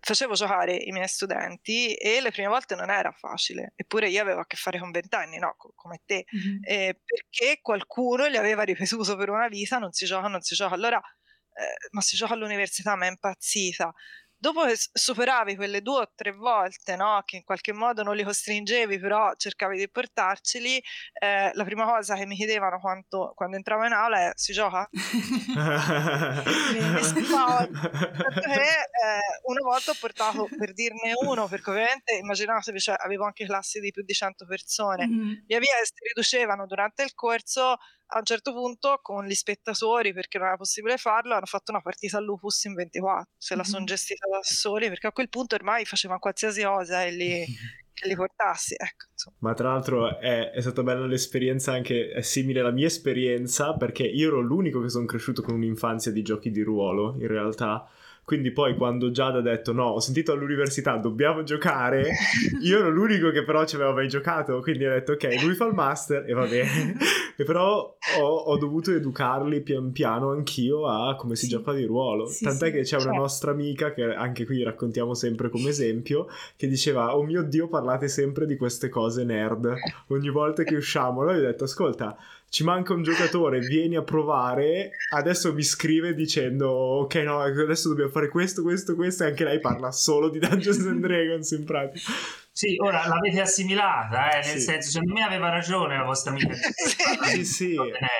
[0.01, 4.41] facevo giocare i miei studenti e le prime volte non era facile, eppure io avevo
[4.41, 5.57] a che fare con ventenni, no?
[5.75, 6.59] come te, mm-hmm.
[6.63, 10.75] eh, perché qualcuno gli aveva ripetuto per una vita non si gioca, non si gioca,
[10.75, 13.93] allora eh, ma si gioca all'università, ma è impazzita
[14.39, 18.23] dopo che superavi quelle due o tre volte, no, che in qualche modo non li
[18.23, 20.83] costringevi, però cercavi di portarceli,
[21.21, 24.89] eh, la prima cosa che mi chiedevano quando, quando entravo in aula è si gioca?
[24.93, 32.79] e si fa, che eh, una volta ho portato per dirne uno, perché ovviamente immaginatevi,
[32.79, 35.33] cioè, avevo anche classi di più di 100 persone, mm-hmm.
[35.47, 37.77] via via si riducevano durante il corso,
[38.11, 41.81] a un certo punto con gli spettatori, perché non era possibile farlo, hanno fatto una
[41.81, 45.55] partita al Lupus in 24, se la sono gestita da soli, perché a quel punto
[45.55, 47.45] ormai facevano qualsiasi cosa e li,
[48.07, 48.75] li portassi.
[48.79, 53.75] Ecco, Ma tra l'altro è, è, stata bella l'esperienza, anche è simile alla mia esperienza,
[53.75, 57.87] perché io ero l'unico che sono cresciuto con un'infanzia di giochi di ruolo, in realtà
[58.29, 62.11] quindi poi quando Giada ha detto no, ho sentito all'università, dobbiamo giocare,
[62.61, 65.65] io ero l'unico che però ci aveva mai giocato, quindi ho detto ok, lui fa
[65.65, 66.95] il master e va bene.
[67.39, 71.53] e però ho, ho, dovuto educarli pian piano anch'io a come si sì.
[71.53, 72.27] gioca di ruolo.
[72.27, 73.09] Sì, Tant'è sì, che c'è certo.
[73.09, 77.67] una nostra amica che anche qui raccontiamo sempre come esempio, che diceva oh mio Dio
[77.69, 79.73] parlate sempre di queste cose nerd.
[80.09, 82.15] Ogni volta che usciamo, gli ho detto ascolta
[82.51, 84.93] ci manca un giocatore, vieni a provare.
[85.11, 89.25] Adesso mi scrive dicendo: Ok, no, adesso dobbiamo fare questo, questo, questo.
[89.25, 92.11] E anche lei parla solo di Dungeons and Dragons in pratica.
[92.51, 94.61] Sì, ora l'avete assimilata, eh, nel sì.
[94.61, 96.55] senso, secondo me aveva ragione la vostra amica.
[97.31, 97.77] sì, sì,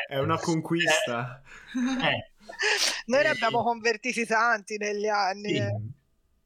[0.07, 1.43] è una conquista.
[1.75, 2.07] Eh.
[2.07, 2.31] Eh.
[3.07, 5.55] Noi ne abbiamo convertiti tanti negli anni.
[5.55, 5.97] Sì.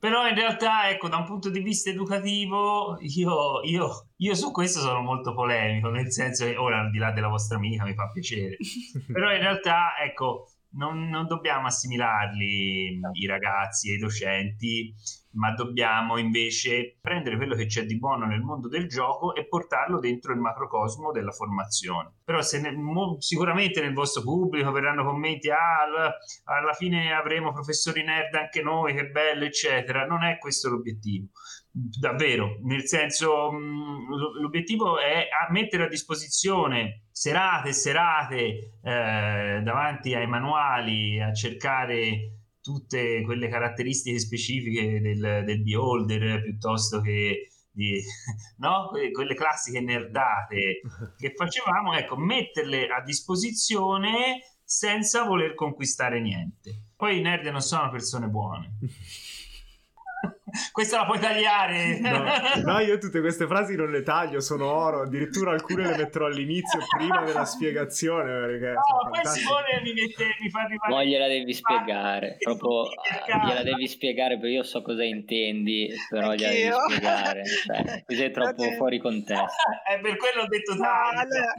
[0.03, 4.81] Però in realtà, ecco, da un punto di vista educativo, io, io, io, su questo
[4.81, 8.11] sono molto polemico, nel senso che ora al di là della vostra amica mi fa
[8.13, 8.57] piacere,
[9.07, 14.93] però in realtà, ecco, non, non dobbiamo assimilarli i ragazzi e i docenti
[15.33, 19.99] ma dobbiamo invece prendere quello che c'è di buono nel mondo del gioco e portarlo
[19.99, 22.15] dentro il macrocosmo della formazione.
[22.25, 26.15] Però ne, mo, sicuramente nel vostro pubblico verranno commenti, ah, alla,
[26.45, 30.07] alla fine avremo professori nerd anche noi, che bello, eccetera.
[30.07, 31.29] Non è questo l'obiettivo
[31.73, 33.51] davvero, nel senso
[34.41, 38.43] l'obiettivo è mettere a disposizione serate e serate
[38.83, 47.49] eh, davanti ai manuali a cercare tutte quelle caratteristiche specifiche del, del beholder piuttosto che
[47.71, 48.01] di,
[48.59, 48.91] no?
[49.13, 50.81] quelle classiche nerdate
[51.19, 56.91] che facevamo, ecco, metterle a disposizione senza voler conquistare niente.
[56.97, 58.79] Poi i nerd non sono persone buone.
[60.71, 61.99] Questa la puoi tagliare.
[62.01, 62.25] No,
[62.73, 65.03] no, io tutte queste frasi non le taglio, sono oro.
[65.03, 68.33] Addirittura alcune le metterò all'inizio prima della spiegazione.
[68.47, 70.95] Perché no, poi Simone mi, mette, mi fa arrivare.
[70.95, 72.37] No, gliela devi spiegare.
[72.39, 72.89] Proprio
[73.45, 76.49] gliela devi spiegare perché io so cosa intendi, però Anch'io.
[76.49, 77.43] gliela devi spiegare.
[77.45, 78.77] Cioè, sei troppo okay.
[78.77, 79.63] fuori contesto.
[79.85, 80.83] È per quello ho detto tanto.
[80.83, 81.55] No, allora,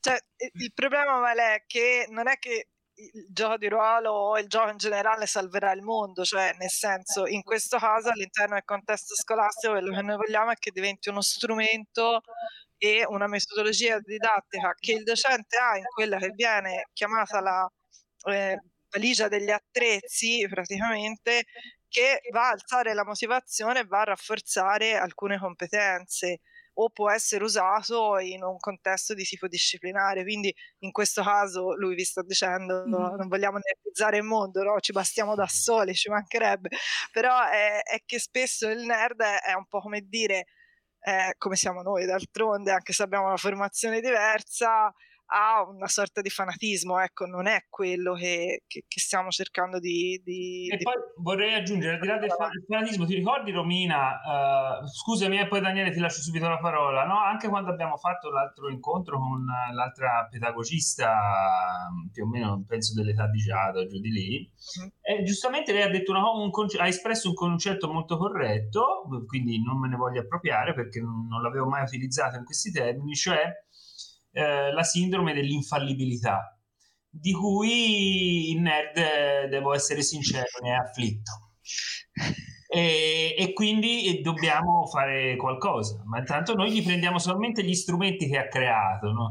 [0.00, 0.16] cioè,
[0.60, 2.68] il problema Vale è che non è che
[3.12, 7.26] il gioco di ruolo o il gioco in generale salverà il mondo, cioè nel senso
[7.26, 11.20] in questo caso all'interno del contesto scolastico quello che noi vogliamo è che diventi uno
[11.20, 12.20] strumento
[12.78, 17.70] e una metodologia didattica che il docente ha in quella che viene chiamata la
[18.30, 18.58] eh,
[18.90, 21.44] valigia degli attrezzi praticamente
[21.88, 26.40] che va a alzare la motivazione e va a rafforzare alcune competenze
[26.74, 30.22] o può essere usato in un contesto di tipo disciplinare.
[30.22, 32.92] Quindi in questo caso lui vi sta dicendo mm.
[32.92, 34.80] non vogliamo nerdizzare il mondo, no?
[34.80, 36.70] ci bastiamo da soli, ci mancherebbe,
[37.10, 40.46] però è, è che spesso il nerd è un po' come dire,
[41.00, 44.92] eh, come siamo noi d'altronde, anche se abbiamo una formazione diversa,
[45.34, 50.20] ha una sorta di fanatismo, ecco, non è quello che, che, che stiamo cercando di,
[50.22, 50.82] di E di...
[50.82, 52.30] poi vorrei aggiungere, al di là del
[52.68, 54.20] fanatismo, ti ricordi Romina,
[54.80, 57.18] uh, scusami e poi Daniele ti lascio subito la parola, no?
[57.18, 63.38] anche quando abbiamo fatto l'altro incontro con l'altra pedagogista, più o meno penso dell'età di
[63.38, 64.50] Giada, giù di lì,
[64.82, 64.88] mm.
[65.00, 69.62] e giustamente lei ha, detto una, un conce- ha espresso un concetto molto corretto, quindi
[69.62, 73.50] non me ne voglio appropriare perché non, non l'avevo mai utilizzato in questi termini, cioè
[74.32, 76.58] eh, la sindrome dell'infallibilità,
[77.08, 81.30] di cui il nerd, devo essere sincero, ne è afflitto.
[82.74, 88.38] E, e, quindi dobbiamo fare qualcosa, ma intanto noi gli prendiamo solamente gli strumenti che
[88.38, 89.12] ha creato.
[89.12, 89.30] No?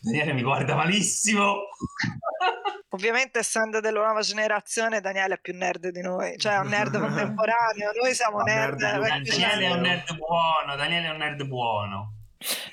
[0.00, 1.54] Daniele mi guarda malissimo.
[2.94, 6.98] Ovviamente, essendo della nuova generazione, Daniele è più nerd di noi, cioè è un nerd
[6.98, 7.90] contemporaneo.
[8.00, 8.80] Noi siamo nerd.
[8.80, 10.76] nerd Daniele è un nerd buono.
[10.76, 12.21] Daniele è un nerd buono.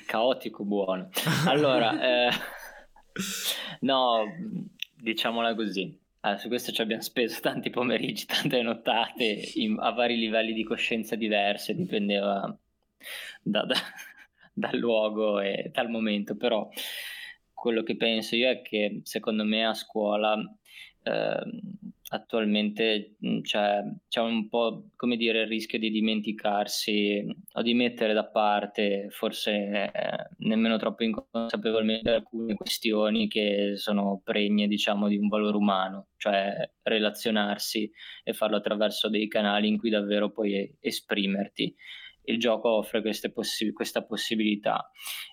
[0.06, 1.10] Caotico buono.
[1.46, 2.30] Allora, eh,
[3.80, 4.24] no,
[4.96, 5.98] diciamola così.
[6.20, 10.64] Allora, su questo ci abbiamo speso tanti pomeriggi, tante nottate in, a vari livelli di
[10.64, 12.54] coscienza diverse, dipendeva
[13.42, 13.74] da, da,
[14.52, 16.68] dal luogo e dal momento, però
[17.54, 20.36] quello che penso io è che secondo me a scuola
[21.02, 21.42] eh,
[22.12, 28.26] attualmente c'è, c'è, un po' come dire il rischio di dimenticarsi o di mettere da
[28.26, 29.90] parte forse eh,
[30.38, 37.90] nemmeno troppo inconsapevolmente alcune questioni che sono pregne diciamo di un valore umano cioè relazionarsi
[38.24, 41.74] e farlo attraverso dei canali in cui davvero puoi esprimerti
[42.30, 43.02] il gioco offre
[43.32, 44.90] possi- questa possibilità.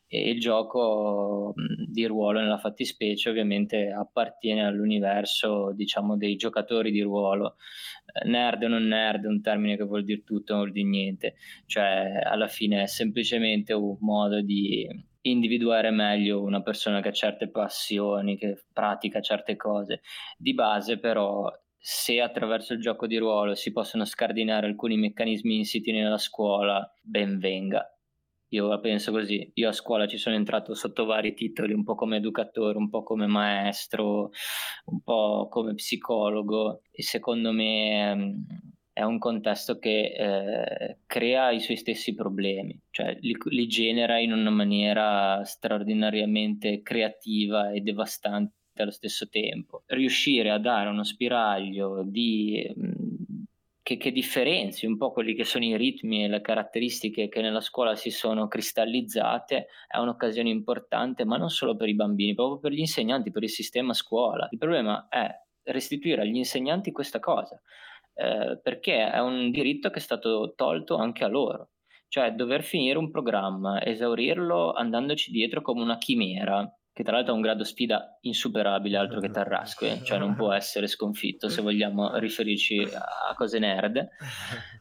[0.10, 1.54] E il gioco
[1.86, 7.58] di ruolo nella fattispecie ovviamente appartiene all'universo diciamo dei giocatori di ruolo.
[8.06, 10.88] Eh, nerd o non nerd è un termine che vuol dire tutto non vuol dire
[10.88, 11.36] niente.
[11.66, 14.88] Cioè alla fine è semplicemente un modo di
[15.22, 20.02] individuare meglio una persona che ha certe passioni che pratica certe cose.
[20.38, 25.92] Di base però se attraverso il gioco di ruolo si possono scardinare alcuni meccanismi insiti
[25.92, 27.90] nella scuola, ben venga.
[28.52, 31.96] Io la penso così, io a scuola ci sono entrato sotto vari titoli, un po'
[31.96, 34.32] come educatore, un po' come maestro,
[34.86, 38.46] un po' come psicologo e secondo me ehm,
[38.94, 44.32] è un contesto che eh, crea i suoi stessi problemi, cioè li, li genera in
[44.32, 49.84] una maniera straordinariamente creativa e devastante allo stesso tempo.
[49.88, 52.66] Riuscire a dare uno spiraglio di,
[53.82, 57.62] che, che, differenzi un po' quelli che sono i ritmi e le caratteristiche che nella
[57.62, 62.72] scuola si sono cristallizzate è un'occasione importante, ma non solo per i bambini, proprio per
[62.72, 64.48] gli insegnanti, per il sistema scuola.
[64.52, 65.30] Il problema è
[65.64, 67.62] restituire agli insegnanti questa cosa,
[68.14, 71.70] eh, perché è un diritto che è stato tolto anche a loro
[72.08, 77.36] cioè dover finire un programma, esaurirlo andandoci dietro come una chimera, che tra l'altro ha
[77.36, 80.02] un grado sfida insuperabile, altro che Tarrasco, eh?
[80.04, 83.98] cioè non può essere sconfitto se vogliamo riferirci a cose nerd,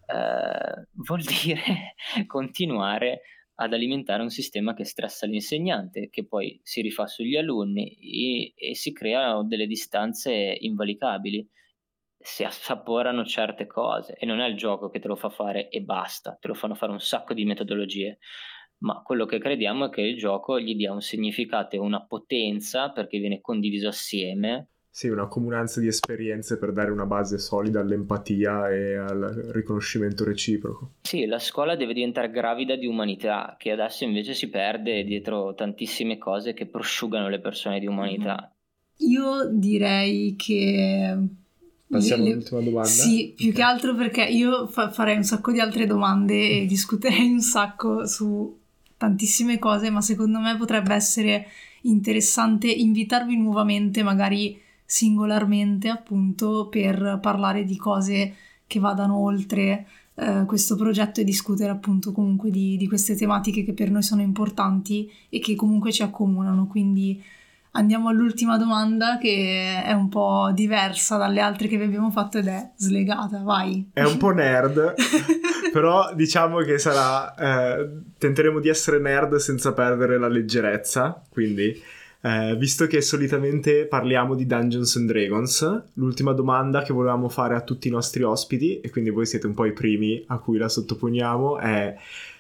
[0.07, 1.95] eh, vuol dire
[2.27, 3.21] continuare
[3.57, 8.75] ad alimentare un sistema che stressa l'insegnante, che poi si rifà sugli alunni e, e
[8.75, 11.47] si creano delle distanze invalicabili.
[12.19, 15.83] Si assaporano certe cose e non è il gioco che te lo fa fare e
[15.83, 18.19] basta, te lo fanno fare un sacco di metodologie
[18.79, 22.91] ma quello che crediamo è che il gioco gli dia un significato e una potenza
[22.91, 24.69] perché viene condiviso assieme.
[24.97, 30.93] Sì, una comunanza di esperienze per dare una base solida all'empatia e al riconoscimento reciproco.
[31.03, 36.17] Sì, la scuola deve diventare gravida di umanità, che adesso invece si perde dietro tantissime
[36.17, 38.51] cose che prosciugano le persone di umanità.
[39.01, 41.19] Io direi che
[41.89, 42.31] Passiamo le...
[42.31, 42.89] all'ultima domanda?
[42.89, 43.57] Sì, più okay.
[43.57, 48.07] che altro perché io fa- farei un sacco di altre domande e discuterei un sacco
[48.07, 48.65] su
[48.97, 51.47] tantissime cose, ma secondo me potrebbe essere
[51.83, 58.35] interessante invitarvi nuovamente, magari singolarmente, appunto, per parlare di cose
[58.67, 63.73] che vadano oltre eh, questo progetto e discutere appunto comunque di, di queste tematiche che
[63.73, 66.67] per noi sono importanti e che comunque ci accomunano.
[66.67, 67.23] Quindi
[67.77, 72.47] Andiamo all'ultima domanda che è un po' diversa dalle altre che vi abbiamo fatto ed
[72.47, 73.91] è slegata, vai.
[73.93, 74.95] È un po' nerd,
[75.73, 77.35] però diciamo che sarà...
[77.35, 81.83] Eh, tenteremo di essere nerd senza perdere la leggerezza, quindi...
[82.23, 87.61] Eh, visto che solitamente parliamo di Dungeons and Dragons, l'ultima domanda che volevamo fare a
[87.61, 90.69] tutti i nostri ospiti, e quindi voi siete un po' i primi a cui la
[90.69, 91.95] sottoponiamo, è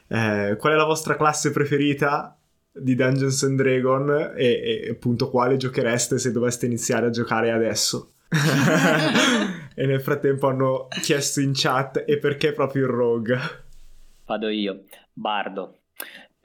[0.09, 2.36] eh, qual è la vostra classe preferita
[2.79, 8.13] di Dungeons and Dragons e, e appunto quale giochereste se doveste iniziare a giocare adesso?
[9.75, 13.39] e nel frattempo hanno chiesto in chat e perché proprio il rogue?
[14.25, 15.81] Vado io, Bardo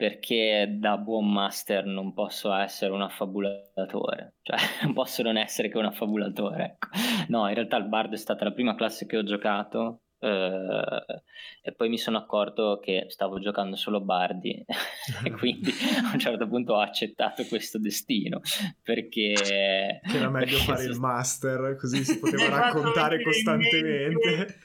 [0.02, 5.78] perché da buon master non posso essere un affabulatore, cioè non posso non essere che
[5.78, 6.64] un affabulatore.
[6.64, 6.88] Ecco.
[7.28, 11.22] No, in realtà il bardo è stata la prima classe che ho giocato eh,
[11.62, 14.64] e poi mi sono accorto che stavo giocando solo bardi
[15.24, 15.72] e quindi
[16.04, 18.40] a un certo punto ho accettato questo destino
[18.82, 19.32] perché...
[19.34, 24.60] Che era meglio perché fare il master, così si poteva raccontare costantemente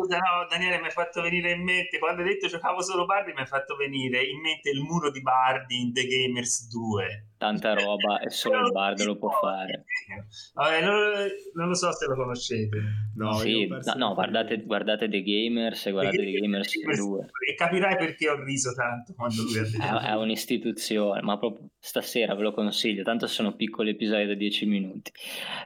[0.00, 3.32] scusa, no, Daniele, mi hai fatto venire in mente, quando hai detto giocavo solo Bardi,
[3.32, 7.29] mi hai fatto venire in mente il muro di Bardi in The Gamers 2.
[7.40, 9.86] Tanta roba e solo il Bardo lo può fare.
[10.52, 10.94] Vabbè, non,
[11.54, 12.78] non, lo so se lo conoscete.
[13.14, 17.26] No, sì, no, no guardate, guardate, The Gamers e guardate The, The Gamers, Gamers 2.
[17.48, 19.82] E capirai perché ho riso tanto quando lui ha detto.
[19.82, 24.66] È, è un'istituzione, ma proprio stasera ve lo consiglio, tanto sono piccoli episodi da 10
[24.66, 25.10] minuti.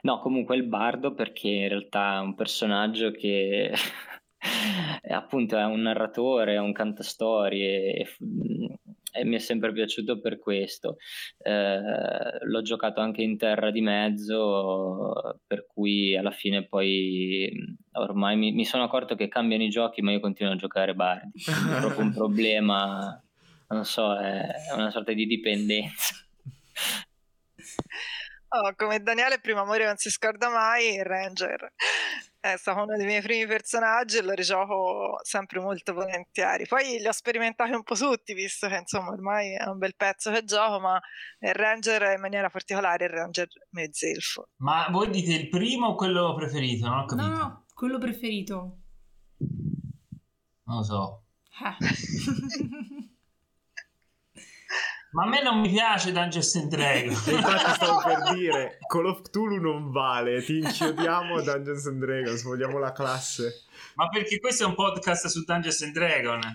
[0.03, 3.73] No, comunque il Bardo perché in realtà è un personaggio che
[5.11, 8.07] appunto è un narratore, è un cantastorie e,
[9.15, 10.97] e mi è sempre piaciuto per questo.
[11.37, 17.49] Eh, l'ho giocato anche in terra di mezzo, per cui alla fine poi
[17.93, 21.43] ormai mi, mi sono accorto che cambiano i giochi, ma io continuo a giocare Bardi.
[21.43, 23.23] È proprio un problema,
[23.69, 26.15] non so, è una sorta di dipendenza.
[28.57, 31.73] Oh, come Daniele, primo amore non si scorda mai, il Ranger
[32.51, 36.67] è stato uno dei miei primi personaggi e lo rigioco sempre molto volentieri.
[36.67, 40.31] Poi li ho sperimentati un po' tutti, visto che insomma ormai è un bel pezzo
[40.31, 41.01] che gioco, ma
[41.39, 44.49] il Ranger in maniera particolare il Ranger mezzelfo.
[44.57, 46.87] Ma voi dite il primo o quello preferito?
[46.87, 47.27] Non ho capito.
[47.27, 48.77] No, no, quello preferito.
[50.65, 51.23] Non lo so.
[51.49, 53.04] Eh.
[55.15, 57.25] Ma a me non mi piace Dungeons and Dragons.
[57.27, 62.43] Infatti stavo per dire, Call of Cthulhu non vale, ti inchiodiamo a Dungeons and Dragons,
[62.43, 63.63] vogliamo la classe.
[63.95, 66.45] Ma perché questo è un podcast su Dungeons and Dragons?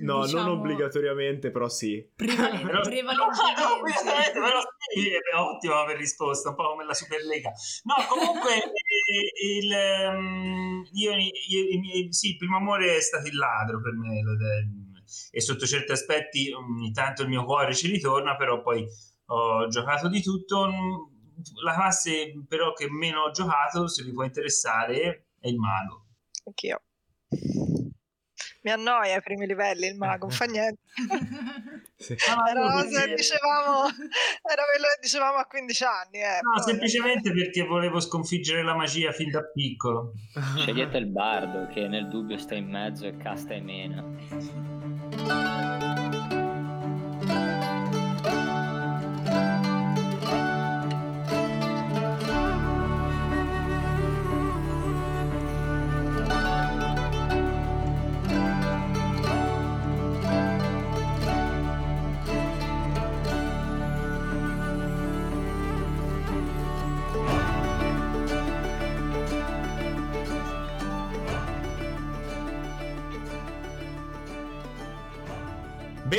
[0.00, 0.44] No, diciamo...
[0.44, 2.02] non obbligatoriamente, però sì.
[2.16, 4.32] Prevale- però, prevalentemente.
[4.32, 4.60] però
[4.94, 7.52] sì, è ottimo aver risposto, un po' come la Superlega.
[7.82, 9.72] No, comunque, eh, il,
[10.10, 14.32] um, io, io, io, sì, il primo amore è stato il ladro per me, lo,
[15.30, 18.86] e sotto certi aspetti ogni tanto il mio cuore ci ritorna, però poi
[19.26, 20.68] ho giocato di tutto.
[21.62, 26.06] La classe però che meno ho giocato, se vi può interessare, è il mago.
[26.44, 26.82] Anch'io.
[28.62, 30.80] Mi annoia ai primi livelli il mago, non fa niente.
[31.96, 32.12] Sì.
[32.12, 33.14] Era, perché...
[33.14, 36.18] dicevamo, era quello che dicevamo a 15 anni.
[36.18, 40.12] Eh, no, semplicemente perché volevo sconfiggere la magia fin da piccolo.
[40.58, 44.04] Scegliete il bardo che nel dubbio sta in mezzo e casta e mena.
[45.16, 45.83] Música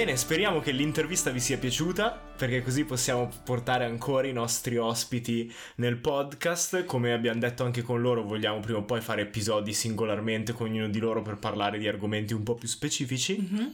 [0.06, 5.51] Bene, speriamo che l'intervista vi sia piaciuta, perché così possiamo portare ancora i nostri ospiti
[5.78, 6.86] nel podcast.
[6.86, 10.89] Come abbiamo detto anche con loro, vogliamo prima o poi fare episodi singolarmente con ognuno
[10.89, 13.36] di loro per parlare di argomenti un po' più specifici.
[13.41, 13.68] Mm-hmm.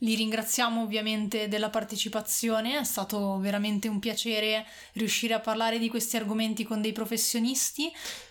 [0.00, 6.18] Li ringraziamo ovviamente della partecipazione, è stato veramente un piacere riuscire a parlare di questi
[6.18, 7.90] argomenti con dei professionisti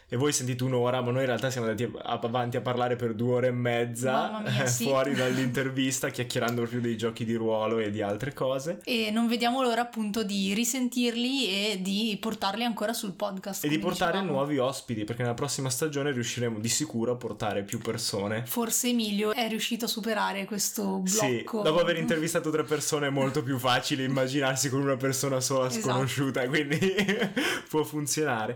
[0.09, 3.33] e voi sentite un'ora, ma noi in realtà siamo andati avanti a parlare per due
[3.33, 4.85] ore e mezza mia, sì.
[4.85, 8.79] fuori dall'intervista, chiacchierando più dei giochi di ruolo e di altre cose.
[8.85, 13.65] E non vediamo l'ora appunto di risentirli e di portarli ancora sul podcast.
[13.65, 14.37] E di portare dicevamo.
[14.37, 18.45] nuovi ospiti, perché nella prossima stagione riusciremo di sicuro a portare più persone.
[18.45, 21.05] Forse Emilio è riuscito a superare questo blocco.
[21.05, 25.67] Sì, dopo aver intervistato tre persone è molto più facile immaginarsi con una persona sola
[25.67, 25.89] esatto.
[25.89, 26.57] sconosciuta, esatto.
[26.57, 26.95] quindi
[27.67, 28.55] può funzionare.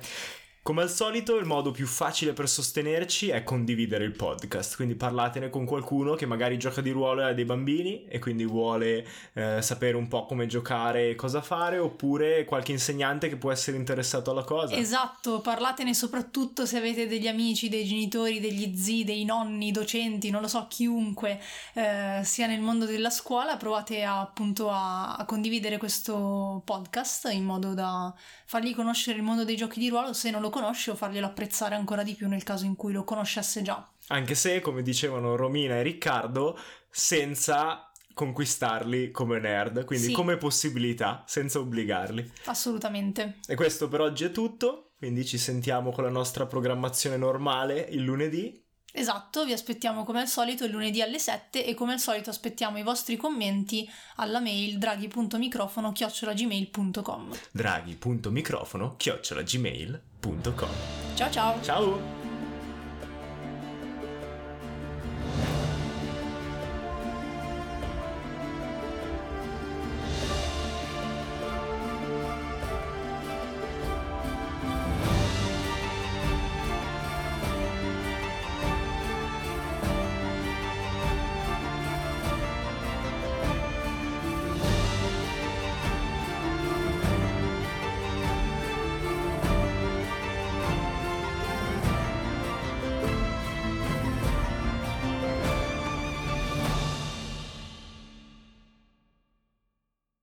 [0.63, 5.49] Come al solito, il modo più facile per sostenerci è condividere il podcast, quindi parlatene
[5.49, 9.59] con qualcuno che magari gioca di ruolo e ha dei bambini e quindi vuole eh,
[9.63, 14.29] sapere un po' come giocare e cosa fare, oppure qualche insegnante che può essere interessato
[14.29, 14.75] alla cosa.
[14.75, 20.41] Esatto, parlatene soprattutto se avete degli amici, dei genitori, degli zii, dei nonni, docenti, non
[20.41, 21.41] lo so, chiunque
[21.73, 27.45] eh, sia nel mondo della scuola, provate a, appunto a, a condividere questo podcast in
[27.45, 28.13] modo da
[28.52, 31.73] fargli conoscere il mondo dei giochi di ruolo se non lo conosce o farglielo apprezzare
[31.73, 33.90] ancora di più nel caso in cui lo conoscesse già.
[34.07, 36.60] Anche se, come dicevano Romina e Riccardo,
[36.90, 40.11] senza conquistarli come nerd, quindi Sì.
[40.11, 42.30] come possibilità, senza obbligarli.
[42.44, 43.38] Assolutamente.
[43.48, 48.03] E questo per oggi è tutto, quindi ci sentiamo con la nostra programmazione normale il
[48.03, 48.60] lunedì.
[48.91, 52.77] Esatto, vi aspettiamo come al solito il lunedì alle 7 e come al solito aspettiamo
[52.77, 57.38] i vostri commenti alla mail draghi.microfono chiocciolagmail.com.
[57.51, 60.69] draghi.microfono chiocciolagmail.com
[61.15, 61.61] Ciao ciao!
[61.61, 62.20] Ciao!